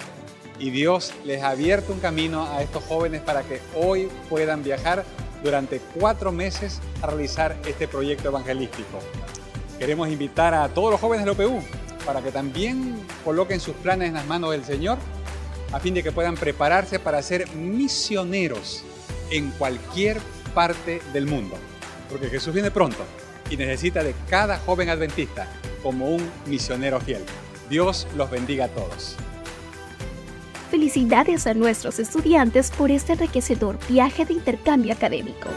[0.60, 5.06] y Dios les ha abierto un camino a estos jóvenes para que hoy puedan viajar
[5.44, 9.00] durante cuatro meses a realizar este proyecto evangelístico.
[9.80, 11.64] Queremos invitar a todos los jóvenes de la OPU
[12.06, 14.98] para que también coloquen sus planes en las manos del Señor
[15.72, 18.84] a fin de que puedan prepararse para ser misioneros
[19.30, 20.18] en cualquier
[20.54, 21.56] parte del mundo.
[22.10, 23.04] Porque Jesús viene pronto
[23.50, 25.48] y necesita de cada joven adventista
[25.84, 27.24] como un misionero fiel.
[27.70, 29.16] Dios los bendiga a todos.
[30.70, 35.48] Felicidades a nuestros estudiantes por este enriquecedor viaje de intercambio académico.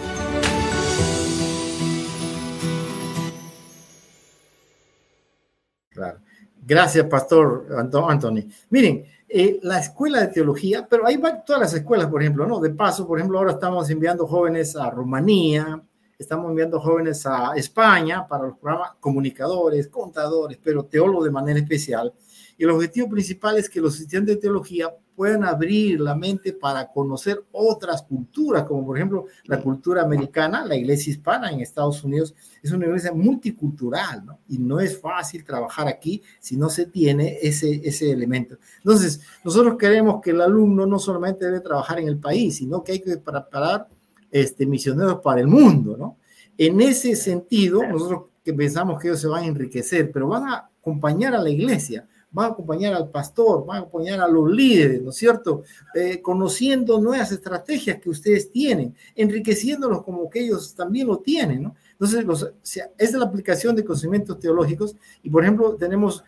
[6.64, 8.44] Gracias, Pastor Anthony.
[8.70, 12.60] Miren, eh, la escuela de teología, pero ahí van todas las escuelas, por ejemplo, ¿no?
[12.60, 15.82] De paso, por ejemplo, ahora estamos enviando jóvenes a Rumanía,
[16.16, 22.12] estamos enviando jóvenes a España para los programas comunicadores, contadores, pero teólogos de manera especial.
[22.60, 26.92] Y el objetivo principal es que los estudiantes de teología puedan abrir la mente para
[26.92, 32.34] conocer otras culturas, como por ejemplo la cultura americana, la iglesia hispana en Estados Unidos
[32.62, 34.40] es una iglesia multicultural, ¿no?
[34.46, 38.58] Y no es fácil trabajar aquí si no se tiene ese, ese elemento.
[38.76, 42.92] Entonces, nosotros queremos que el alumno no solamente debe trabajar en el país, sino que
[42.92, 43.88] hay que preparar
[44.30, 46.18] este, misioneros para el mundo, ¿no?
[46.58, 50.70] En ese sentido, nosotros que pensamos que ellos se van a enriquecer, pero van a
[50.78, 55.02] acompañar a la iglesia van a acompañar al pastor, van a acompañar a los líderes,
[55.02, 55.62] ¿no es cierto?
[55.94, 61.74] Eh, conociendo nuevas estrategias que ustedes tienen, enriqueciéndolos como que ellos también lo tienen, ¿no?
[61.92, 66.24] Entonces, los, o sea, es la aplicación de conocimientos teológicos y, por ejemplo, tenemos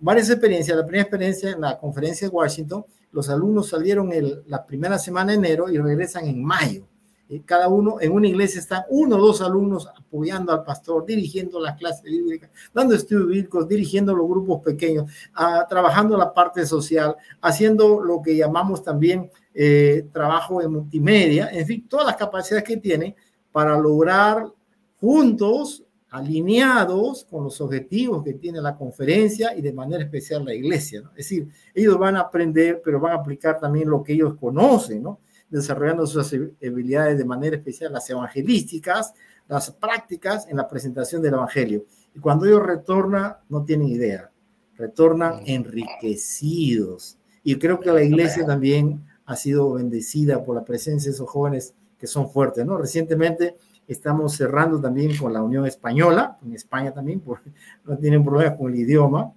[0.00, 0.76] varias experiencias.
[0.76, 5.32] La primera experiencia en la conferencia de Washington, los alumnos salieron el, la primera semana
[5.32, 6.86] de enero y regresan en mayo
[7.40, 11.74] cada uno en una iglesia están uno o dos alumnos apoyando al pastor, dirigiendo la
[11.76, 18.00] clase bíblica, dando estudios bíblicos, dirigiendo los grupos pequeños, ah, trabajando la parte social, haciendo
[18.00, 23.14] lo que llamamos también eh, trabajo en multimedia, en fin, todas las capacidades que tienen
[23.50, 24.46] para lograr
[25.00, 31.00] juntos, alineados con los objetivos que tiene la conferencia y de manera especial la iglesia.
[31.00, 31.08] ¿no?
[31.10, 35.02] Es decir, ellos van a aprender, pero van a aplicar también lo que ellos conocen,
[35.02, 35.20] ¿no?
[35.52, 39.12] Desarrollando sus habilidades de manera especial, las evangelísticas,
[39.46, 41.84] las prácticas en la presentación del Evangelio.
[42.14, 44.30] Y cuando ellos retornan, no tienen idea,
[44.76, 47.18] retornan enriquecidos.
[47.44, 51.74] Y creo que la iglesia también ha sido bendecida por la presencia de esos jóvenes
[51.98, 52.78] que son fuertes, ¿no?
[52.78, 57.52] Recientemente estamos cerrando también con la Unión Española, en España también, porque
[57.84, 59.32] no tienen problemas con el idioma.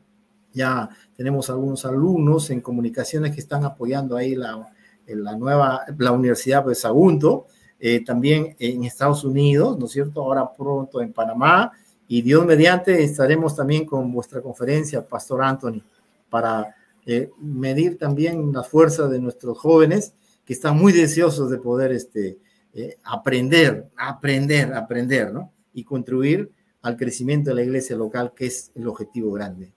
[0.54, 4.72] Ya tenemos algunos alumnos en comunicaciones que están apoyando ahí la,
[5.08, 7.48] en la nueva, la Universidad de Sagunto,
[7.80, 10.22] eh, también en Estados Unidos, ¿no es cierto?
[10.22, 11.72] Ahora pronto en Panamá,
[12.08, 15.82] y Dios mediante estaremos también con vuestra conferencia, Pastor Anthony,
[16.30, 20.14] para eh, medir también la fuerza de nuestros jóvenes
[20.46, 22.38] que están muy deseosos de poder este,
[22.74, 25.52] eh, aprender, aprender, aprender, ¿no?
[25.74, 29.72] Y contribuir al crecimiento de la iglesia local, que es el objetivo grande.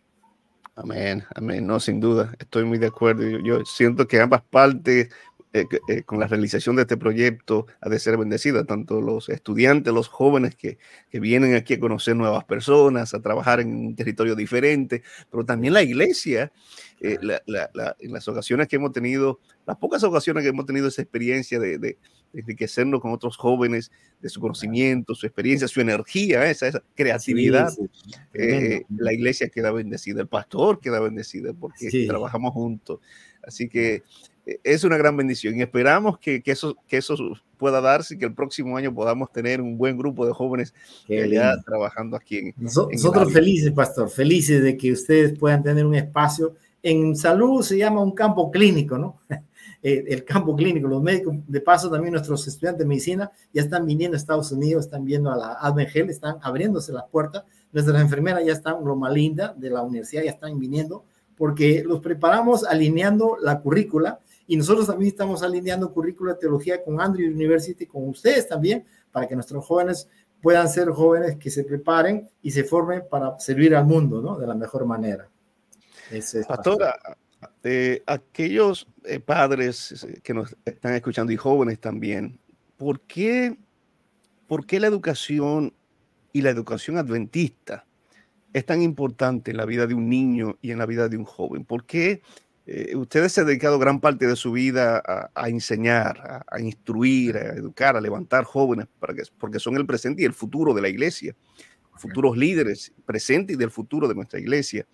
[0.81, 3.25] Amén, amén, no, sin duda, estoy muy de acuerdo.
[3.41, 5.09] Yo, siento que ambas partes,
[5.53, 9.93] eh, eh, con la realización de este proyecto, ha de ser bendecida, tanto los estudiantes,
[9.93, 10.79] los jóvenes que,
[11.11, 15.75] que, vienen aquí a conocer nuevas personas, a trabajar en un territorio diferente, pero también
[15.75, 16.53] la iglesia,
[17.01, 21.59] eh, en las ocasiones que hemos tenido, las pocas ocasiones que hemos tenido esa experiencia
[21.59, 21.99] de, de
[22.33, 27.73] enriquecernos con otros jóvenes, de su conocimiento, su experiencia, su energía, esa, creatividad.
[28.35, 33.01] Eh, la iglesia queda bendecida, el pastor queda bendecida porque trabajamos juntos.
[33.43, 34.03] Así que
[34.45, 37.17] eh, es una gran bendición y esperamos que, que, eso, que eso
[37.57, 40.75] pueda darse y que el próximo año podamos tener un buen grupo de jóvenes
[41.09, 42.39] ya trabajando aquí.
[42.39, 47.77] En, nosotros felices, pastor, felices de que ustedes puedan tener un espacio en salud se
[47.77, 49.21] llama un campo clínico, ¿no?
[49.83, 53.87] Eh, el campo clínico, los médicos, de paso también nuestros estudiantes de medicina ya están
[53.87, 58.45] viniendo a Estados Unidos, están viendo a la ADMGL, están abriéndose las puertas, nuestras enfermeras
[58.45, 61.05] ya están, lo más linda de la universidad ya están viniendo,
[61.37, 67.01] porque los preparamos alineando la currícula y nosotros también estamos alineando currícula de teología con
[67.01, 70.09] Andrew University, con ustedes también, para que nuestros jóvenes
[70.41, 74.39] puedan ser jóvenes que se preparen y se formen para servir al mundo, ¿no?
[74.39, 75.29] De la mejor manera.
[76.47, 76.95] Pastora,
[77.63, 82.41] eh, aquellos eh, padres eh, que nos están escuchando y jóvenes también,
[82.77, 83.57] ¿por qué,
[84.47, 85.73] ¿por qué la educación
[86.33, 87.85] y la educación adventista
[88.53, 91.25] es tan importante en la vida de un niño y en la vida de un
[91.25, 91.65] joven?
[91.65, 92.23] ¿Por qué
[92.95, 95.03] ustedes se han dedicado gran parte de su vida
[95.35, 100.21] a, enseñar, a, instruir, a educar, a levantar jóvenes, para que, porque son el presente
[100.21, 101.35] y el futuro de la iglesia,
[101.95, 104.87] futuros líderes presentes y del futuro de nuestra iglesia?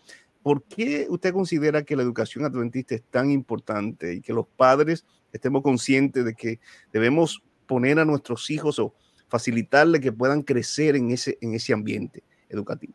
[0.45, 5.07] ¿Por qué usted considera que la educación adventista es tan importante y que los padres
[5.33, 6.61] estemos conscientes de que
[6.93, 8.95] debemos poner a nuestros hijos o
[9.29, 12.93] facilitarle que puedan crecer en ese, en ese ambiente educativo?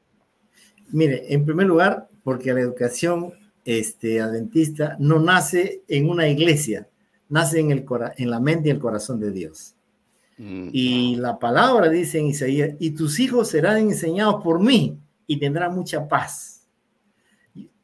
[0.92, 3.34] Mire, en primer lugar, porque la educación
[3.66, 6.88] este, adventista no nace en una iglesia,
[7.30, 7.84] nace en, el,
[8.18, 9.76] en la mente y el corazón de Dios.
[10.38, 10.70] Mm.
[10.72, 15.74] Y la palabra dice en Isaías, y tus hijos serán enseñados por mí y tendrán
[15.74, 16.59] mucha paz.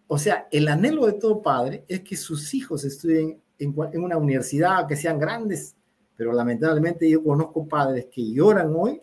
[0.07, 4.87] O sea, el anhelo de todo padre es que sus hijos estudien en, una universidad,
[4.87, 5.75] que sean grandes,
[6.15, 9.01] pero lamentablemente yo conozco padres que lloran hoy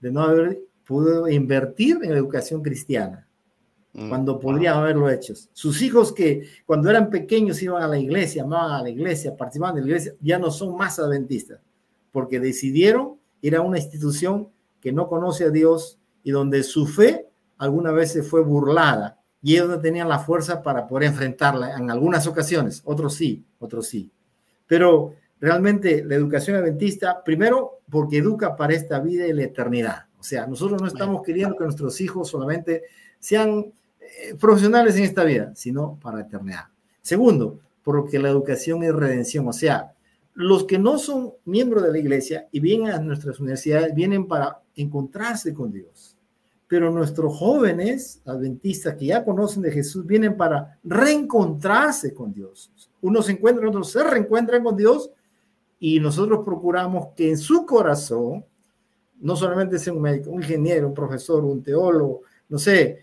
[0.00, 3.26] de no haber podido invertir en la educación cristiana,
[3.94, 4.08] mm.
[4.08, 5.32] cuando podrían haberlo hecho.
[5.52, 9.76] Sus hijos que cuando eran pequeños iban a la iglesia, amaban a la iglesia, participaban
[9.76, 11.60] de la iglesia, ya no son más adventistas,
[12.10, 14.48] porque decidieron ir a una institución
[14.80, 19.54] que no conoce a Dios y donde su fe alguna vez se fue burlada y
[19.54, 24.10] ellos no tenían la fuerza para poder enfrentarla en algunas ocasiones, otros sí, otros sí.
[24.66, 30.06] Pero realmente la educación adventista, primero porque educa para esta vida y la eternidad.
[30.18, 32.84] O sea, nosotros no estamos queriendo que nuestros hijos solamente
[33.18, 36.64] sean eh, profesionales en esta vida, sino para la eternidad.
[37.02, 39.48] Segundo, porque la educación es redención.
[39.48, 39.92] O sea,
[40.34, 44.60] los que no son miembros de la iglesia y vienen a nuestras universidades, vienen para
[44.76, 46.11] encontrarse con Dios
[46.72, 52.72] pero nuestros jóvenes adventistas que ya conocen de Jesús vienen para reencontrarse con Dios.
[53.02, 55.10] Unos se encuentran, otros se reencuentran con Dios
[55.78, 58.46] y nosotros procuramos que en su corazón,
[59.20, 63.00] no solamente sea un médico, un ingeniero, un profesor, un teólogo, no sé,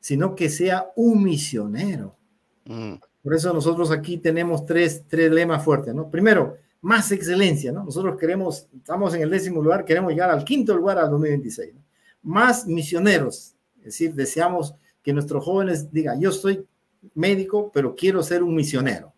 [0.00, 2.16] sino que sea un misionero.
[2.64, 2.94] Mm.
[3.22, 6.08] Por eso nosotros aquí tenemos tres, tres lemas fuertes, ¿no?
[6.08, 7.84] Primero, más excelencia, ¿no?
[7.84, 11.74] Nosotros queremos, estamos en el décimo lugar, queremos llegar al quinto lugar al 2026.
[11.74, 11.89] ¿no?
[12.22, 13.54] Más misioneros.
[13.78, 16.66] Es decir, deseamos que nuestros jóvenes digan, yo soy
[17.14, 19.12] médico, pero quiero ser un misionero.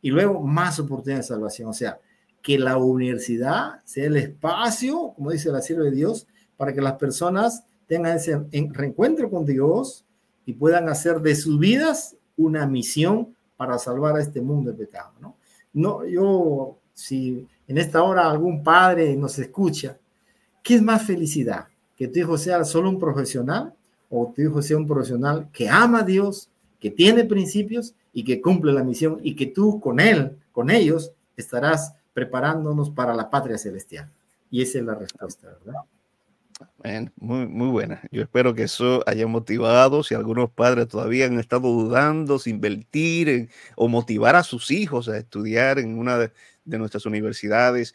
[0.00, 1.68] Y luego más oportunidades de salvación.
[1.68, 1.98] O sea,
[2.42, 6.94] que la universidad sea el espacio, como dice la sierva de Dios, para que las
[6.94, 10.04] personas tengan ese reencuentro con Dios
[10.44, 15.12] y puedan hacer de sus vidas una misión para salvar a este mundo de pecado.
[15.20, 15.36] ¿no?
[15.72, 19.98] no yo, si en esta hora algún padre nos escucha,
[20.62, 21.66] ¿qué es más felicidad?
[22.02, 23.72] Que tu hijo sea solo un profesional
[24.10, 28.40] o tu hijo sea un profesional que ama a Dios, que tiene principios y que
[28.40, 33.56] cumple la misión y que tú con él, con ellos, estarás preparándonos para la patria
[33.56, 34.10] celestial.
[34.50, 37.10] Y esa es la respuesta, ¿verdad?
[37.14, 38.02] muy, muy buena.
[38.10, 43.48] Yo espero que eso haya motivado, si algunos padres todavía han estado dudando, si invertir
[43.76, 46.32] o motivar a sus hijos a estudiar en una de,
[46.64, 47.94] nuestras universidades,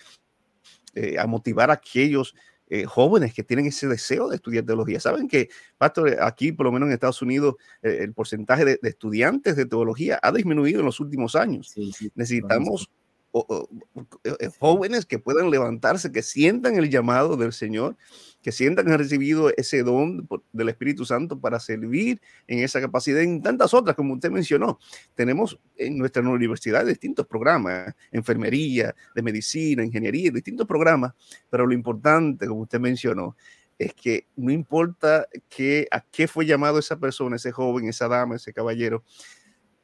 [0.95, 2.33] eh, a motivar a aquellos
[2.69, 4.99] eh, jóvenes que tienen ese deseo de estudiar teología.
[4.99, 9.55] Saben que, Pastor, aquí, por lo menos en Estados Unidos, eh, el porcentaje de, estudiantes
[9.55, 11.73] de teología ha disminuido en los últimos años.
[12.15, 12.89] Necesitamos
[13.33, 17.95] eh, jóvenes que puedan levantarse, que sientan el llamado del Señor
[18.41, 23.21] que sientan que han recibido ese don del Espíritu Santo para servir en esa capacidad
[23.21, 24.79] en tantas otras, como usted mencionó.
[25.15, 31.13] Tenemos en nuestra universidad distintos programas, enfermería, de medicina, ingeniería, distintos programas,
[31.49, 33.35] pero lo importante, como usted mencionó,
[33.77, 38.35] es que no importa que, a qué fue llamado esa persona, ese joven, esa dama,
[38.35, 39.03] ese caballero,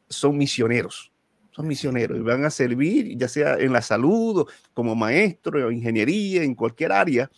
[0.10, 1.14] son misioneros
[1.54, 6.44] son misioneros y van a servir, ya sea en la salud, como maestro, o ingeniería,
[6.44, 7.30] en cualquier área,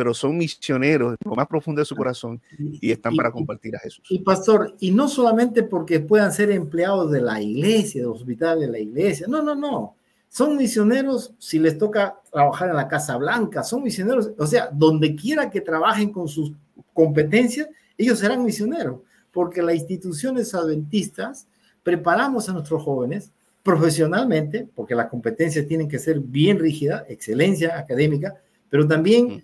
[0.00, 4.02] pero son misioneros, lo más profundo de su corazón, y están para compartir a Jesús.
[4.08, 8.68] Y pastor, y no solamente porque puedan ser empleados de la iglesia, de hospital de
[8.68, 9.94] la iglesia, no, no, no.
[10.30, 15.14] Son misioneros si les toca trabajar en la Casa Blanca, son misioneros, o sea, donde
[15.14, 16.50] quiera que trabajen con sus
[16.94, 21.46] competencias, ellos serán misioneros, porque las instituciones adventistas
[21.82, 23.32] preparamos a nuestros jóvenes
[23.62, 28.34] profesionalmente, porque las competencias tienen que ser bien rígidas, excelencia académica,
[28.70, 29.42] pero también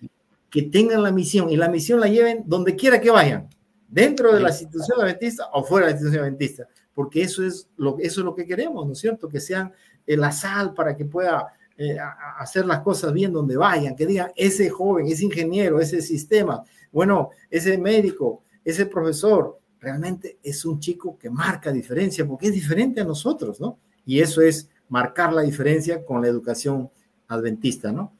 [0.50, 3.48] que tengan la misión y la misión la lleven donde quiera que vayan,
[3.88, 7.98] dentro de la institución adventista o fuera de la institución adventista, porque eso es lo,
[7.98, 9.28] eso es lo que queremos, ¿no es cierto?
[9.28, 9.72] Que sean
[10.06, 11.98] la sal para que pueda eh,
[12.38, 17.30] hacer las cosas bien donde vayan, que digan, ese joven, ese ingeniero, ese sistema, bueno,
[17.50, 23.04] ese médico, ese profesor, realmente es un chico que marca diferencia, porque es diferente a
[23.04, 23.78] nosotros, ¿no?
[24.06, 26.90] Y eso es marcar la diferencia con la educación
[27.28, 28.12] adventista, ¿no?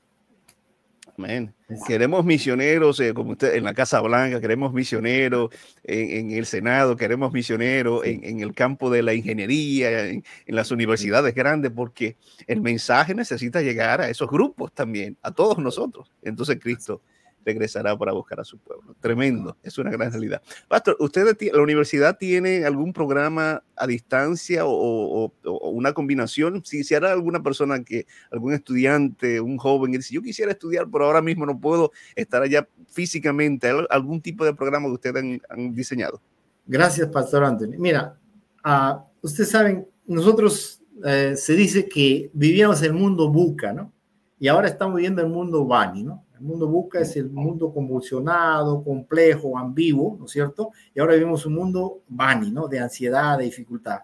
[1.19, 1.55] Amén.
[1.87, 5.51] Queremos misioneros, eh, como usted en la Casa Blanca, queremos misioneros
[5.83, 11.73] en, el Senado, queremos misioneros en, el campo de la ingeniería, en, las universidades grandes,
[11.75, 16.13] porque el mensaje necesita llegar a esos grupos también, a todos nosotros.
[16.23, 17.01] Entonces Cristo
[17.47, 18.97] regresará para buscar a su pueblo.
[19.01, 20.43] Tremendo, es una gran realidad.
[20.67, 26.65] Pastor, ¿usted, la universidad tiene algún programa a distancia o, una combinación?
[26.65, 30.89] Si, si hará alguna persona que, algún estudiante, un joven, y dice, yo quisiera estudiar,
[30.91, 35.75] pero ahora mismo no puedo estar allá físicamente, ¿algún tipo de programa que ustedes han,
[35.75, 36.21] diseñado?
[36.67, 37.79] Gracias, Pastor Anthony.
[37.79, 38.19] Mira,
[38.65, 43.93] uh, ustedes saben, nosotros eh, se dice que vivíamos el mundo buca, ¿no?
[44.39, 46.26] Y ahora estamos viviendo el mundo Bani, ¿no?
[46.39, 50.71] El mundo busca es el mundo convulsionado, complejo, ambiguo, ¿no es cierto?
[50.95, 52.69] Y ahora vivimos un mundo Bani, ¿no?
[52.69, 54.01] De ansiedad, de dificultad.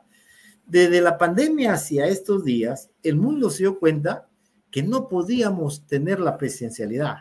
[0.66, 4.29] Desde la pandemia hacia estos días, el mundo se dio cuenta
[4.71, 7.16] que no podíamos tener la presencialidad.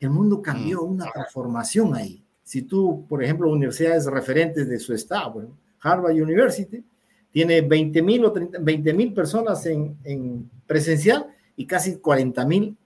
[0.00, 0.90] El mundo cambió, mm.
[0.90, 2.24] una transformación ahí.
[2.42, 6.84] Si tú, por ejemplo, universidades referentes de su estado, bueno, Harvard University,
[7.30, 12.76] tiene 20 mil o 20 mil personas en, en presencial y casi 40 mil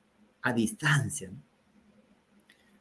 [0.48, 1.30] a distancia.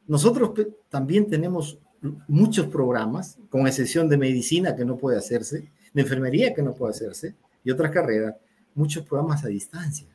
[0.06, 0.52] Nosotros
[0.88, 1.78] también tenemos
[2.26, 6.92] muchos programas, con excepción de medicina que no puede hacerse, de enfermería que no puede
[6.92, 8.34] hacerse, y otras carreras,
[8.74, 10.08] muchos programas a distancia.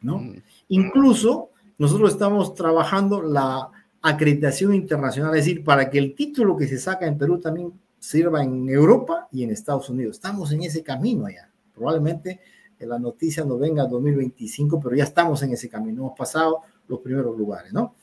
[0.00, 0.18] ¿no?
[0.18, 0.42] Mm.
[0.68, 3.70] Incluso nosotros estamos trabajando la
[4.02, 8.42] acreditación internacional, es decir, para que el título que se saca en Perú también sirva
[8.42, 10.16] en Europa y en Estados Unidos.
[10.16, 11.50] Estamos en ese camino allá.
[11.74, 12.40] Probablemente
[12.78, 16.62] que la noticia no venga en 2025, pero ya estamos en ese camino, hemos pasado
[16.88, 17.94] los primeros lugares, ¿no?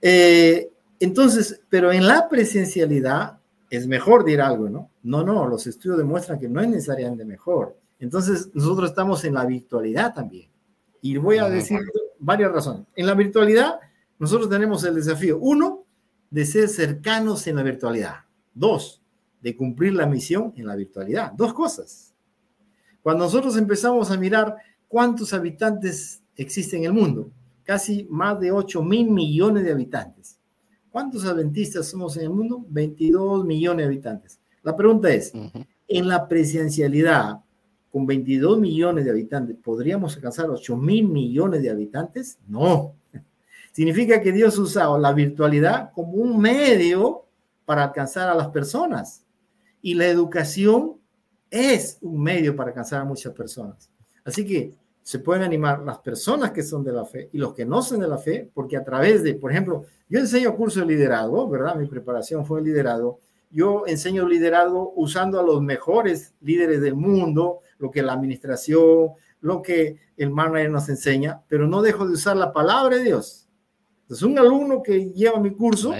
[0.00, 3.38] Eh, entonces, pero en la presencialidad
[3.70, 4.90] es mejor decir algo, ¿no?
[5.02, 7.76] No, no, los estudios demuestran que no es necesariamente mejor.
[7.98, 10.48] Entonces, nosotros estamos en la virtualidad también.
[11.00, 11.80] Y voy a decir
[12.18, 12.86] varias razones.
[12.94, 13.80] En la virtualidad,
[14.18, 15.84] nosotros tenemos el desafío, uno,
[16.30, 18.16] de ser cercanos en la virtualidad.
[18.54, 19.02] Dos,
[19.40, 21.32] de cumplir la misión en la virtualidad.
[21.32, 22.13] Dos cosas.
[23.04, 24.56] Cuando nosotros empezamos a mirar
[24.88, 27.30] cuántos habitantes existen en el mundo,
[27.62, 30.38] casi más de 8 mil millones de habitantes.
[30.90, 32.64] ¿Cuántos adventistas somos en el mundo?
[32.66, 34.40] 22 millones de habitantes.
[34.62, 35.34] La pregunta es,
[35.86, 37.40] en la presencialidad,
[37.92, 42.38] con 22 millones de habitantes, ¿podríamos alcanzar 8 mil millones de habitantes?
[42.48, 42.94] No.
[43.72, 47.26] Significa que Dios ha usado la virtualidad como un medio
[47.66, 49.26] para alcanzar a las personas.
[49.82, 51.03] Y la educación
[51.54, 53.88] es un medio para alcanzar a muchas personas.
[54.24, 57.64] Así que se pueden animar las personas que son de la fe y los que
[57.64, 60.86] no son de la fe, porque a través de, por ejemplo, yo enseño curso de
[60.86, 61.76] liderazgo, ¿verdad?
[61.76, 63.20] Mi preparación fue liderazgo.
[63.52, 69.62] Yo enseño liderazgo usando a los mejores líderes del mundo, lo que la administración, lo
[69.62, 73.46] que el manager nos enseña, pero no dejo de usar la palabra de Dios.
[74.02, 75.92] Entonces, un alumno que lleva mi curso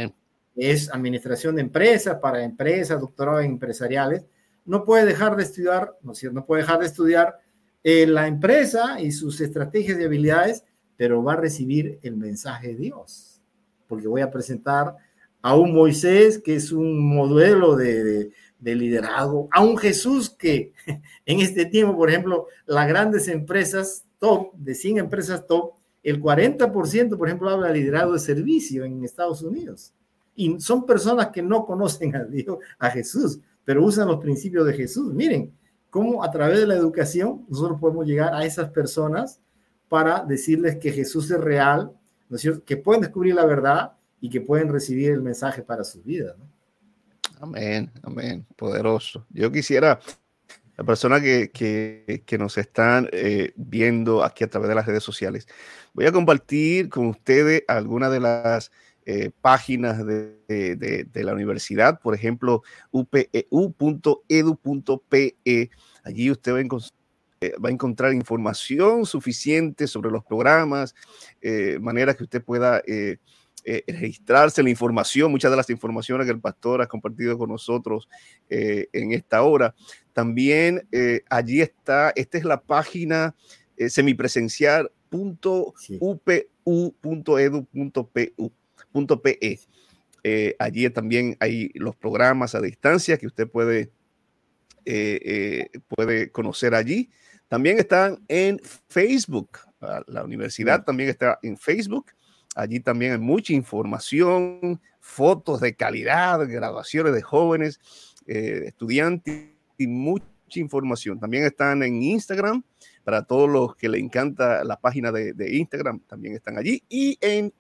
[0.57, 4.25] es administración de empresas, para empresas, doctorado en empresariales,
[4.65, 7.39] no puede dejar de estudiar, no, no puede dejar de estudiar
[7.83, 10.65] eh, la empresa y sus estrategias y habilidades,
[10.97, 13.41] pero va a recibir el mensaje de Dios,
[13.89, 14.97] porque voy a presentar
[15.43, 20.73] a un Moisés que es un modelo de, de liderazgo, a un Jesús que
[21.27, 27.17] en este tiempo, por ejemplo, las grandes empresas top, de 100 empresas top, el 40%,
[27.17, 29.93] por ejemplo, habla de liderazgo de servicio en Estados Unidos.
[30.35, 34.75] Y son personas que no conocen a Dios, a Jesús, pero usan los principios de
[34.75, 35.13] Jesús.
[35.13, 35.53] Miren
[35.91, 39.41] cómo a través de la educación nosotros podemos llegar a esas personas
[39.89, 41.93] para decirles que Jesús es real,
[42.67, 46.35] que pueden descubrir la verdad y que pueden recibir el mensaje para sus vidas.
[47.41, 49.27] Amén, amén, poderoso.
[49.31, 50.01] Yo quisiera,
[50.77, 55.47] la persona que, que, nos están eh, viendo aquí a través de las redes sociales,
[55.93, 58.73] voy a compartir con ustedes algunas de las
[59.07, 63.47] eh, páginas de, la universidad, por ejemplo, upeu.edu.pe.
[65.45, 65.69] E.
[66.05, 66.53] Allí usted
[67.41, 70.95] eh, va a, encontrar información suficiente sobre los programas,
[71.41, 72.83] eh, manera que usted pueda
[73.67, 78.11] eh, registrarse la información, muchas de las informaciones que el pastor ha compartido con nosotros
[78.51, 79.75] eh, en esta hora.
[80.13, 83.35] También eh, allí está, esta es la página
[88.95, 90.57] semipresencial.upu.edu.pe.
[90.59, 93.91] allí también hay los programas a distancia que usted puede,
[95.89, 97.11] puede conocer allí.
[97.49, 99.59] También están en Facebook.
[100.07, 102.07] La universidad también está en Facebook
[102.55, 107.81] Allí también hay mucha información, fotos de calidad, graduaciones de jóvenes,
[108.27, 110.25] eh, estudiantes y mucha
[110.55, 111.19] información.
[111.19, 112.63] También están en Instagram,
[113.03, 116.85] para todos los que le encanta la página de, Instagram, también están allí.
[116.89, 117.53] Y en,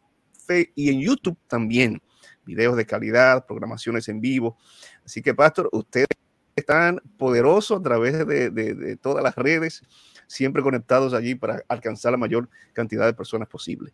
[0.74, 2.00] y en YouTube también,
[2.44, 4.56] videos de calidad, programaciones en vivo.
[5.04, 6.08] Así que, Pastor, ustedes
[6.56, 9.82] están poderosos a través de, de todas las redes,
[10.26, 13.92] siempre conectados allí para alcanzar la mayor cantidad de personas posible.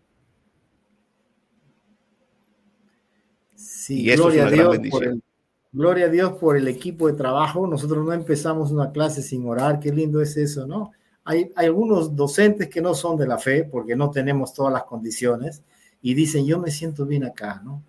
[3.61, 5.23] Sí, gloria, a Dios por el,
[5.73, 7.67] gloria a Dios por el equipo de trabajo.
[7.67, 9.81] Nosotros no empezamos una clase sin orar.
[9.81, 10.93] Qué lindo es eso, ¿no?
[11.25, 14.85] Hay, hay algunos docentes que no son de la fe porque no tenemos todas las
[14.85, 15.63] condiciones
[16.03, 17.83] y dicen, yo me siento bien acá, ¿no?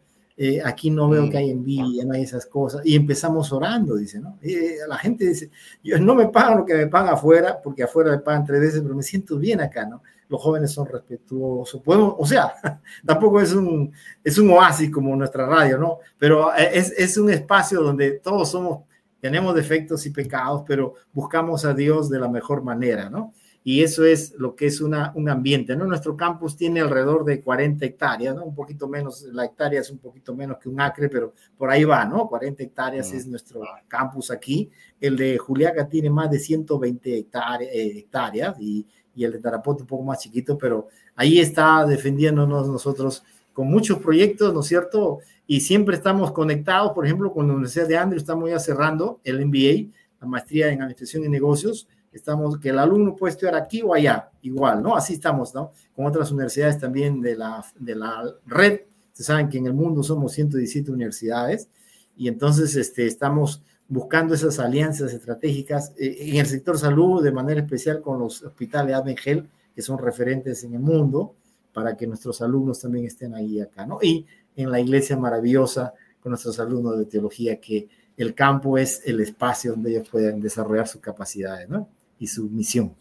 [0.43, 1.57] Eh, aquí no veo que hay mm.
[1.57, 2.81] envidia, no hay esas cosas.
[2.83, 4.39] Y empezamos orando, dice, ¿no?
[4.41, 5.51] Eh, la gente dice,
[5.83, 8.81] yo no me pagan lo que me pagan afuera, porque afuera me pagan tres veces,
[8.81, 10.01] pero me siento bien acá, ¿no?
[10.29, 11.81] Los jóvenes son respetuosos.
[11.81, 12.53] Podemos, o sea,
[13.05, 13.91] tampoco es un,
[14.23, 15.99] es un oasis como nuestra radio, ¿no?
[16.17, 18.85] Pero eh, es, es un espacio donde todos somos,
[19.19, 23.33] tenemos defectos y pecados, pero buscamos a Dios de la mejor manera, ¿no?
[23.63, 25.75] Y eso es lo que es una, un ambiente.
[25.75, 25.85] ¿no?
[25.85, 28.43] Nuestro campus tiene alrededor de 40 hectáreas, ¿no?
[28.43, 31.83] un poquito menos, la hectárea es un poquito menos que un acre, pero por ahí
[31.83, 32.27] va, ¿no?
[32.27, 34.69] 40 hectáreas es nuestro campus aquí.
[34.99, 38.85] El de Juliaca tiene más de 120 hectáreas, eh, hectáreas y,
[39.15, 43.99] y, el de Tarapoto un poco más chiquito, pero ahí está defendiéndonos nosotros con muchos
[43.99, 45.19] proyectos, ¿no es cierto?
[45.45, 49.45] Y siempre estamos conectados, por ejemplo, con la Universidad de Andrews, estamos ya cerrando el
[49.45, 49.91] MBA,
[50.21, 54.29] la maestría en Administración y Negocios, estamos, que el alumno puede estudiar aquí o allá,
[54.41, 54.95] igual, ¿no?
[54.95, 55.71] Así estamos, ¿no?
[55.95, 58.81] Con otras universidades también de la, de la red.
[59.13, 61.69] Se saben que en el mundo somos 117 universidades
[62.15, 67.61] y entonces este, estamos buscando esas alianzas estratégicas eh, en el sector salud, de manera
[67.61, 71.35] especial con los hospitales Advengel, que son referentes en el mundo,
[71.73, 73.99] para que nuestros alumnos también estén ahí acá, ¿no?
[74.01, 77.87] Y en la iglesia maravillosa con nuestros alumnos de teología, que
[78.17, 81.87] el campo es el espacio donde ellos pueden desarrollar sus capacidades, ¿no?
[82.21, 82.93] Y su misión.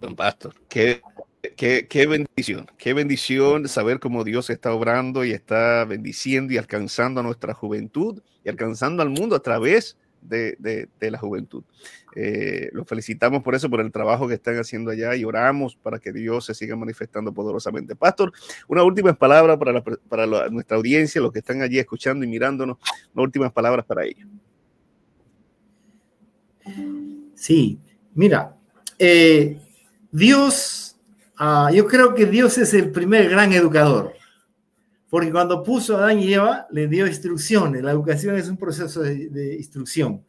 [0.00, 1.02] Don Pastor, qué,
[1.56, 7.20] qué, qué, bendición, qué bendición saber cómo Dios está obrando y está bendiciendo y alcanzando
[7.20, 11.64] a nuestra juventud y alcanzando al mundo a través de, de, la juventud.
[12.14, 15.98] Eh, los felicitamos por eso, por el trabajo que están haciendo allá y oramos para
[15.98, 17.96] que Dios se siga manifestando poderosamente.
[17.96, 18.32] Pastor,
[18.68, 22.78] una última palabra para, para nuestra audiencia, los que están allí escuchando y mirándonos,
[23.12, 24.28] unas últimas palabras para ellos.
[27.34, 27.78] Sí,
[28.14, 28.56] Mira,
[28.98, 29.60] eh,
[30.12, 30.96] Dios,
[31.36, 34.14] ah, yo creo que Dios es el primer gran educador,
[35.10, 37.82] porque cuando puso a Adán y Eva, le dio instrucciones.
[37.82, 40.24] La educación es un proceso de, instrucción.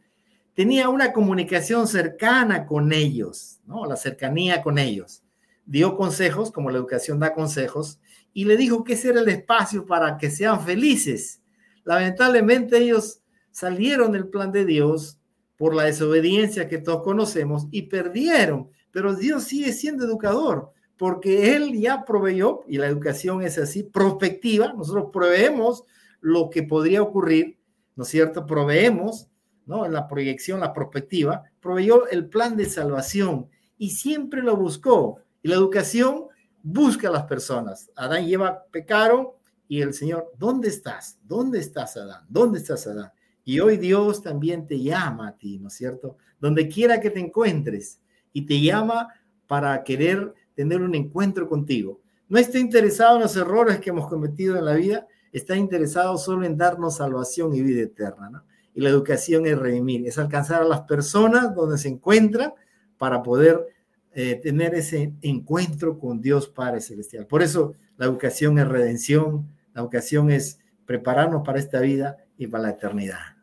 [0.54, 3.86] Tenía una comunicación cercana con ellos, ¿no?
[3.86, 5.22] La cercanía con ellos.
[5.64, 8.00] Dio consejos, como la educación da consejos,
[8.32, 11.40] y le dijo que ese el espacio para que sean felices.
[11.84, 13.20] Lamentablemente ellos
[13.52, 15.18] salieron del plan de Dios,
[15.56, 18.70] por la desobediencia que todos conocemos y perdieron.
[18.90, 24.72] Pero Dios sigue siendo educador porque Él ya proveyó, y la educación es así, prospectiva,
[24.72, 25.84] nosotros proveemos
[26.20, 27.58] lo que podría ocurrir,
[27.94, 28.46] ¿no es cierto?
[28.46, 29.28] Proveemos,
[29.66, 29.84] ¿no?
[29.84, 35.18] En la proyección, la perspectiva, proveyó el plan de salvación y siempre lo buscó.
[35.42, 36.26] Y la educación
[36.62, 37.90] busca a las personas.
[37.94, 39.28] Adán y Eva pecaron
[39.68, 41.18] y el Señor, ¿dónde estás?
[41.22, 42.24] ¿Dónde estás, Adán?
[42.28, 43.10] ¿Dónde estás, Adán?
[43.48, 46.16] Y hoy Dios también te llama a ti, ¿no es cierto?
[46.40, 48.00] Donde quiera que te encuentres
[48.32, 49.08] y te llama
[49.46, 52.00] para querer tener un encuentro contigo.
[52.28, 56.44] No está interesado en los errores que hemos cometido en la vida, está interesado solo
[56.44, 58.42] en darnos salvación y vida eterna, ¿no?
[58.74, 62.52] Y la educación es redimir, es alcanzar a las personas donde se encuentran
[62.98, 63.64] para poder
[64.12, 67.28] eh, tener ese encuentro con Dios Padre Celestial.
[67.28, 72.64] Por eso la educación es redención, la educación es prepararnos para esta vida y para
[72.64, 73.35] la eternidad.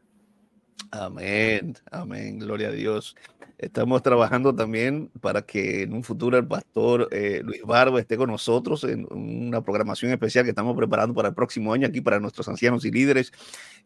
[0.95, 3.15] Amén, amén, gloria a Dios.
[3.57, 8.29] Estamos trabajando también para que en un futuro el pastor eh, Luis Barba esté con
[8.29, 12.47] nosotros en una programación especial que estamos preparando para el próximo año aquí para nuestros
[12.47, 13.31] ancianos y líderes.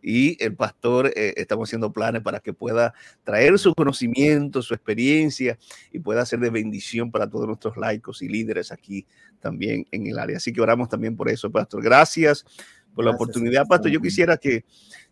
[0.01, 2.93] Y el pastor, eh, estamos haciendo planes para que pueda
[3.23, 5.57] traer su conocimiento, su experiencia
[5.93, 9.05] y pueda ser de bendición para todos nuestros laicos y líderes aquí
[9.39, 10.35] también en el área.
[10.37, 11.81] Así que oramos también por eso, pastor.
[11.81, 12.43] Gracias
[12.97, 13.91] por la oportunidad, Pastor.
[13.91, 14.65] Yo quisiera que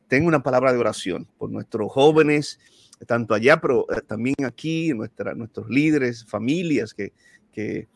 [0.07, 2.59] tenga una palabra de oración por nuestros jóvenes,
[3.07, 7.13] tanto allá, pero eh, también aquí, nuestra, nuestros líderes, familias que,
[7.51, 7.87] que,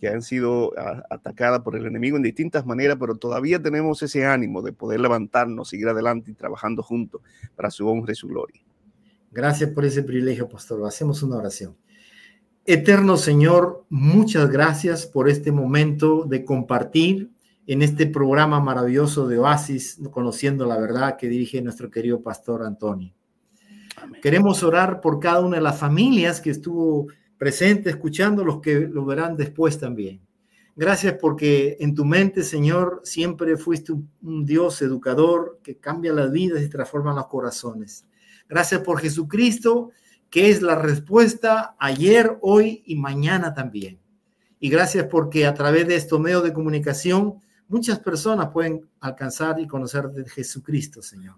[0.00, 0.72] que han sido
[1.10, 5.68] atacadas por el enemigo en distintas maneras, pero todavía tenemos ese ánimo de poder levantarnos,
[5.68, 7.20] seguir adelante y trabajando juntos
[7.56, 8.62] para su honra y su gloria.
[9.30, 10.86] Gracias por ese privilegio, pastor.
[10.86, 11.76] Hacemos una oración.
[12.64, 17.30] Eterno Señor, muchas gracias por este momento de compartir
[17.68, 23.14] en este programa maravilloso de Oasis, conociendo la verdad que dirige nuestro querido pastor Antonio.
[24.20, 27.06] Queremos orar por cada una de las familias que estuvo
[27.36, 30.20] presente escuchando, los que lo verán después también.
[30.74, 36.62] Gracias porque en tu mente, Señor, siempre fuiste un Dios educador que cambia las vidas
[36.62, 38.06] y transforma los corazones.
[38.48, 39.90] Gracias por Jesucristo
[40.30, 43.98] que es la respuesta ayer, hoy y mañana también.
[44.60, 49.66] Y gracias porque a través de estos medios de comunicación muchas personas pueden alcanzar y
[49.66, 51.36] conocer de Jesucristo, Señor.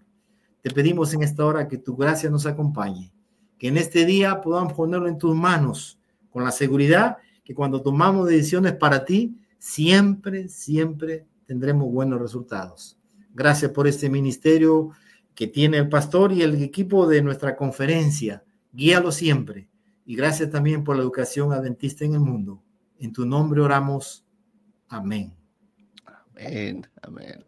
[0.63, 3.13] Te pedimos en esta hora que tu gracia nos acompañe,
[3.59, 5.99] que en este día podamos ponerlo en tus manos
[6.31, 12.97] con la seguridad que cuando tomamos decisiones para ti, siempre, siempre tendremos buenos resultados.
[13.35, 14.91] Gracias por este ministerio
[15.35, 19.69] que tiene el pastor y el equipo de nuestra conferencia guíalo siempre.
[20.05, 22.63] Y gracias también por la educación adventista en el mundo.
[22.99, 24.25] En tu nombre oramos.
[24.89, 25.40] Amén.
[26.41, 27.45] Amén, amén.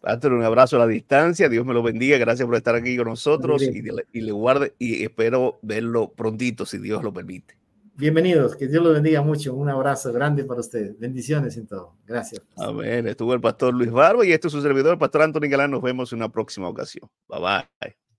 [0.00, 1.48] Pastor, un abrazo a la distancia.
[1.48, 2.16] Dios me lo bendiga.
[2.16, 3.82] Gracias por estar aquí con nosotros y,
[4.12, 7.60] y, le guarde y espero verlo prontito si Dios lo permite.
[7.96, 9.54] Bienvenidos, que Dios los bendiga mucho.
[9.54, 10.98] Un abrazo grande para ustedes.
[10.98, 11.96] Bendiciones en todo.
[12.06, 12.40] Gracias.
[12.56, 13.06] Amén.
[13.06, 15.70] Estuvo el pastor Luis Barba y este es su servidor, el pastor Antonio Galán.
[15.70, 17.10] Nos vemos en una próxima ocasión.
[17.28, 18.09] Bye bye.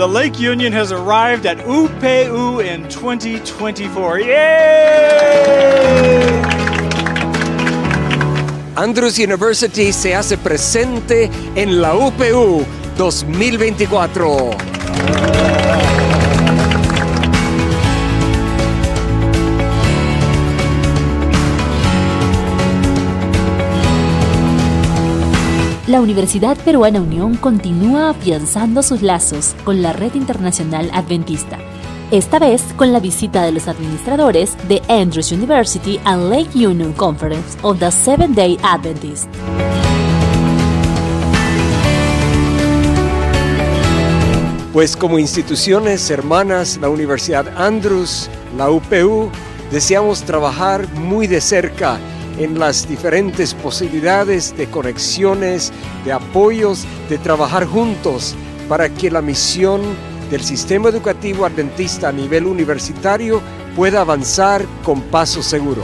[0.00, 4.20] The Lake Union has arrived at UPU in 2024.
[4.20, 4.30] ¡Yay!
[8.76, 12.64] Andrews University se hace presente en la UPU
[12.96, 14.79] 2024.
[25.90, 31.58] La Universidad Peruana Unión continúa afianzando sus lazos con la Red Internacional Adventista,
[32.12, 37.58] esta vez con la visita de los administradores de Andrews University and Lake Union Conference
[37.62, 39.26] of the Seventh Day Adventist.
[44.72, 49.28] Pues como instituciones hermanas, la Universidad Andrews, la UPU,
[49.72, 51.98] deseamos trabajar muy de cerca
[52.40, 55.72] en las diferentes posibilidades de conexiones,
[56.06, 58.34] de apoyos, de trabajar juntos
[58.66, 59.82] para que la misión
[60.30, 63.42] del sistema educativo adventista a nivel universitario
[63.76, 65.82] pueda avanzar con paso seguro.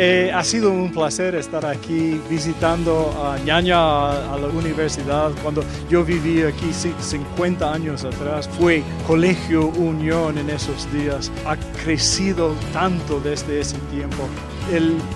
[0.00, 5.32] Eh, ha sido un placer estar aquí visitando a Ñaña a, la universidad.
[5.42, 11.32] Cuando yo viví aquí 50 años atrás, fue Colegio Unión en esos días.
[11.44, 14.28] Ha crecido tanto desde ese tiempo.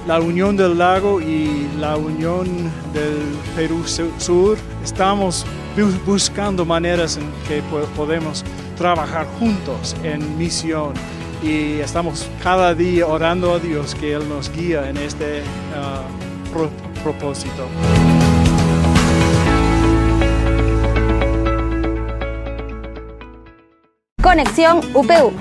[0.08, 2.48] la Unión del Lago y la Unión
[2.92, 3.22] del
[3.54, 5.46] Perú Sur, estamos
[6.04, 7.62] buscando maneras en que
[7.94, 8.44] podemos
[8.76, 10.94] trabajar juntos en misión
[11.42, 15.42] y estamos cada día orando a Dios que Él nos guía en este
[15.76, 16.02] ah,
[17.02, 17.66] propósito.
[24.22, 25.32] Conexión UPU.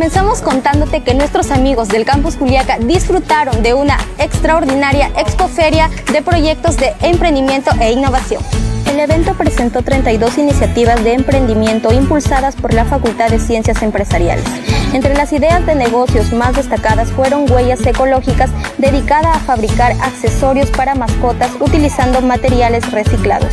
[0.00, 6.78] Comenzamos contándote que nuestros amigos del Campus Juliaca disfrutaron de una extraordinaria expoferia de proyectos
[6.78, 8.42] de emprendimiento e innovación.
[8.90, 14.46] El evento presentó 32 iniciativas de emprendimiento impulsadas por la Facultad de Ciencias Empresariales.
[14.94, 18.48] Entre las ideas de negocios más destacadas fueron Huellas Ecológicas,
[18.78, 23.52] dedicada a fabricar accesorios para mascotas utilizando materiales reciclados.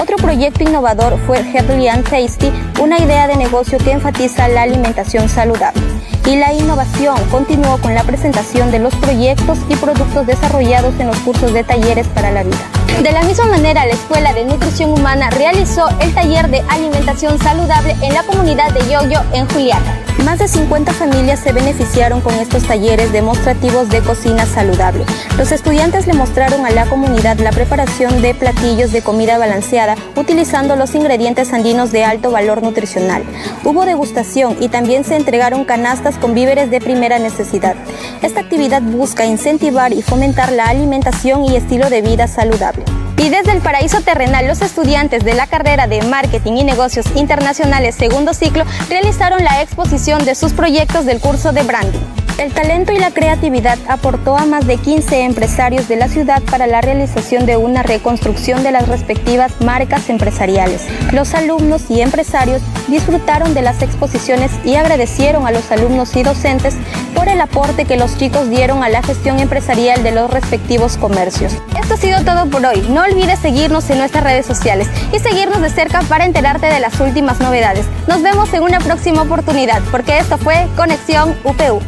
[0.00, 5.28] Otro proyecto innovador fue Healthy and Tasty, una idea de negocio que enfatiza la alimentación
[5.28, 5.82] saludable.
[6.26, 11.18] Y la innovación continuó con la presentación de los proyectos y productos desarrollados en los
[11.18, 12.56] cursos de talleres para la vida.
[13.02, 17.96] De la misma manera, la Escuela de Nutrición Humana realizó el taller de alimentación saludable
[18.00, 19.98] en la comunidad de Yoyo en Juliaca.
[20.24, 25.04] Más de 50 familias se beneficiaron con estos talleres demostrativos de cocina saludable.
[25.36, 30.76] Los estudiantes le mostraron a la comunidad la preparación de platillos de comida balanceada utilizando
[30.76, 33.22] los ingredientes andinos de alto valor nutricional.
[33.62, 37.76] Hubo degustación y también se entregaron canastas con víveres de primera necesidad.
[38.22, 42.84] Esta actividad busca incentivar y fomentar la alimentación y estilo de vida saludable.
[43.16, 47.94] Y desde el paraíso terrenal, los estudiantes de la carrera de Marketing y Negocios Internacionales
[47.94, 52.23] segundo ciclo realizaron la exposición de sus proyectos del curso de Branding.
[52.36, 56.66] El talento y la creatividad aportó a más de 15 empresarios de la ciudad para
[56.66, 60.84] la realización de una reconstrucción de las respectivas marcas empresariales.
[61.12, 66.74] Los alumnos y empresarios disfrutaron de las exposiciones y agradecieron a los alumnos y docentes
[67.14, 71.56] por el aporte que los chicos dieron a la gestión empresarial de los respectivos comercios.
[71.80, 72.84] Esto ha sido todo por hoy.
[72.90, 76.98] No olvides seguirnos en nuestras redes sociales y seguirnos de cerca para enterarte de las
[76.98, 77.86] últimas novedades.
[78.08, 81.80] Nos vemos en una próxima oportunidad porque esto fue Conexión UPU.